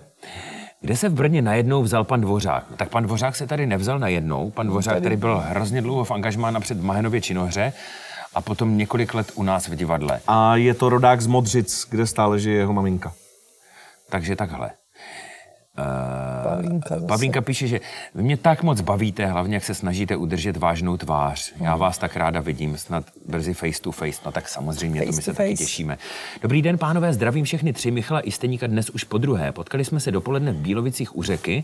[0.83, 2.65] Kde se v Brně najednou vzal pan Dvořák?
[2.71, 4.51] No, tak pan Dvořák se tady nevzal najednou.
[4.51, 7.73] Pan Dvořák tady byl hrozně dlouho v angažmá napřed Mahenově činohře
[8.33, 10.19] a potom několik let u nás v divadle.
[10.27, 13.13] A je to rodák z Modřic, kde stále žije jeho maminka.
[14.09, 14.71] Takže takhle.
[16.43, 17.07] Pavlínka zase.
[17.07, 17.79] Pavlínka píše, že
[18.15, 21.53] vy mě tak moc bavíte, hlavně jak se snažíte udržet vážnou tvář.
[21.59, 24.21] Já vás tak ráda vidím, snad brzy face to face.
[24.25, 25.63] No tak samozřejmě, to Face my se to taky face.
[25.63, 25.97] těšíme.
[26.41, 27.91] Dobrý den, pánové, zdravím všechny tři.
[27.91, 29.51] Michala Isteníka dnes už po druhé.
[29.51, 31.63] Potkali jsme se dopoledne v Bílovicích u řeky.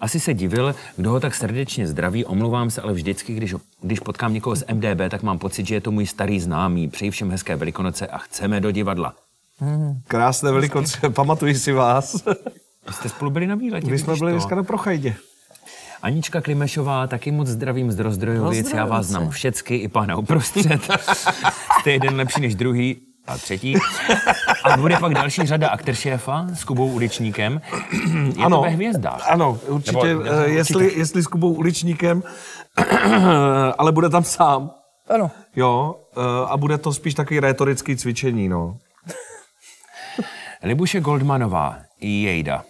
[0.00, 2.24] Asi se divil, kdo ho tak srdečně zdraví.
[2.24, 5.80] Omlouvám se, ale vždycky, když, když potkám někoho z MDB, tak mám pocit, že je
[5.80, 6.88] to můj starý známý.
[6.88, 9.14] Přeji všem hezké velikonoce a chceme do divadla.
[10.08, 12.24] Krásné velikonoce, pamatuji si vás.
[12.88, 13.90] Vy jste spolu byli na výletě.
[13.90, 15.14] My jsme byli dneska na Prochajdě.
[16.02, 18.72] Anička Klimešová, taky moc zdravím z Drozdrojovic.
[18.72, 20.80] Já vás znám všecky, i pána uprostřed.
[21.80, 23.74] Jste jeden lepší než druhý a třetí.
[24.64, 27.60] A bude pak další řada aktor šéfa s Kubou Uličníkem.
[28.36, 29.30] Je to ve hvězdách.
[29.30, 32.22] Ano, určitě, Nebo- Nebo, jestli, jestli s Kubou Uličníkem,
[33.78, 34.70] ale bude tam sám.
[35.08, 35.30] Ano.
[35.56, 38.76] Jo, eh, a bude to spíš takový rétorický cvičení, no.
[40.62, 42.64] Libuše Goldmanová i Jejda.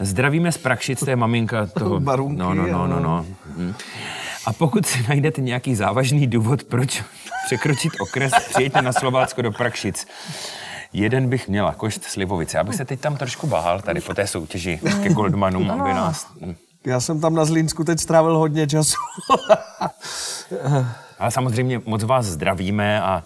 [0.00, 2.00] Zdravíme z Prakšic, to je maminka toho...
[2.06, 3.26] Barunky, no, no, no, no, no.
[3.56, 3.74] Mhm.
[4.46, 7.02] A pokud si najdete nějaký závažný důvod, proč
[7.46, 10.06] překročit okres, přijďte na Slovácko do Prakšic.
[10.92, 12.56] Jeden bych měla, košt Slivovice.
[12.56, 16.26] Já bych se teď tam trošku bahal tady po té soutěži ke Goldmanům, aby nás...
[16.86, 18.96] Já jsem tam na Zlínsku teď strávil hodně času.
[21.18, 23.22] Ale samozřejmě moc vás zdravíme a,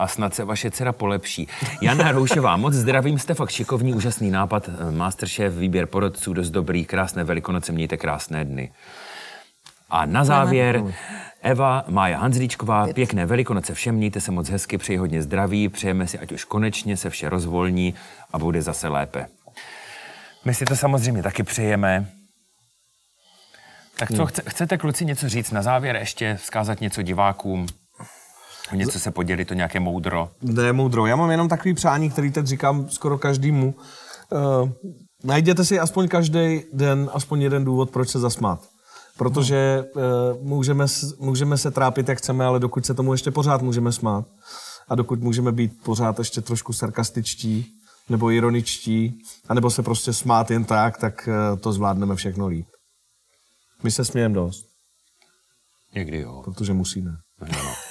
[0.00, 1.48] a snad se vaše dcera polepší.
[1.82, 4.68] Jana Roušová, moc zdravím, jste fakt šikovní, úžasný nápad.
[4.68, 8.72] eh, Masterchef, výběr porodců, dost dobrý, krásné velikonoce, mějte krásné dny.
[9.90, 10.84] A na závěr
[11.42, 16.18] Eva Mája Hanzlíčková, pěkné velikonoce všem, mějte se moc hezky, přeji hodně zdraví, přejeme si,
[16.18, 17.94] ať už konečně se vše rozvolní
[18.32, 19.26] a bude zase lépe.
[20.44, 22.06] My si to samozřejmě taky přejeme.
[23.98, 27.66] Tak co, chce, chcete kluci něco říct na závěr ještě, vzkázat něco divákům?
[28.72, 30.30] O Něco se podělit, to nějaké moudro.
[30.42, 31.06] Ne, moudro.
[31.06, 33.74] Já mám jenom takový přání, který teď říkám skoro každému.
[34.30, 34.70] Uh,
[35.24, 38.68] najděte si aspoň každý den aspoň jeden důvod, proč se zasmát.
[39.18, 40.02] Protože uh,
[40.42, 40.86] můžeme,
[41.18, 44.24] můžeme se trápit, jak chceme, ale dokud se tomu ještě pořád můžeme smát
[44.88, 47.66] a dokud můžeme být pořád ještě trošku sarkastičtí
[48.08, 49.18] nebo ironičtí,
[49.48, 52.66] anebo se prostě smát jen tak, tak uh, to zvládneme všechno líp.
[53.82, 54.66] My se smějeme dost,
[55.94, 56.42] Někdy jo.
[56.44, 57.10] protože musíme.
[57.40, 57.89] No.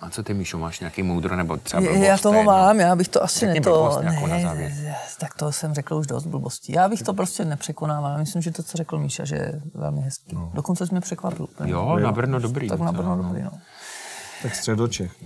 [0.00, 2.02] A co ty, Míšo, máš nějaký moudro nebo třeba blbost?
[2.02, 6.06] Já To toho mám, já bych to asi Řekni ne tak to jsem řekl už
[6.06, 6.72] dost blbostí.
[6.72, 8.12] Já bych to prostě nepřekonával.
[8.12, 10.34] Já myslím, že to, co řekl Míša, že je velmi hezký.
[10.34, 10.50] No.
[10.54, 11.44] Dokonce jsi mě překvapil.
[11.44, 11.72] úplně.
[11.72, 12.68] Jo, na Brno dobrý.
[12.68, 13.22] Tak na Brno no.
[13.22, 13.50] dobrý, no.
[14.42, 15.12] Tak středočech.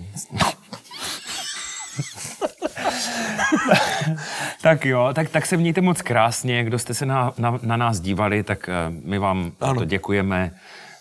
[4.63, 6.65] Tak jo, tak, tak se mějte moc krásně.
[6.65, 8.73] Kdo jste se na, na, na nás dívali, tak eh,
[9.05, 9.75] my vám ano.
[9.75, 10.51] to děkujeme.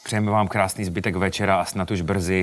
[0.03, 2.41] Přejeme vám krásný zbytek večera a snad už brzy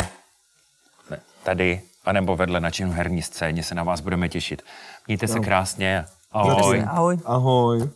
[1.44, 4.62] tady, anebo vedle na činu herní scéně se na vás budeme těšit.
[5.06, 6.04] Mějte se krásně.
[6.32, 6.84] Ahoj.
[6.86, 7.18] Ahoj.
[7.24, 7.90] Ahoj.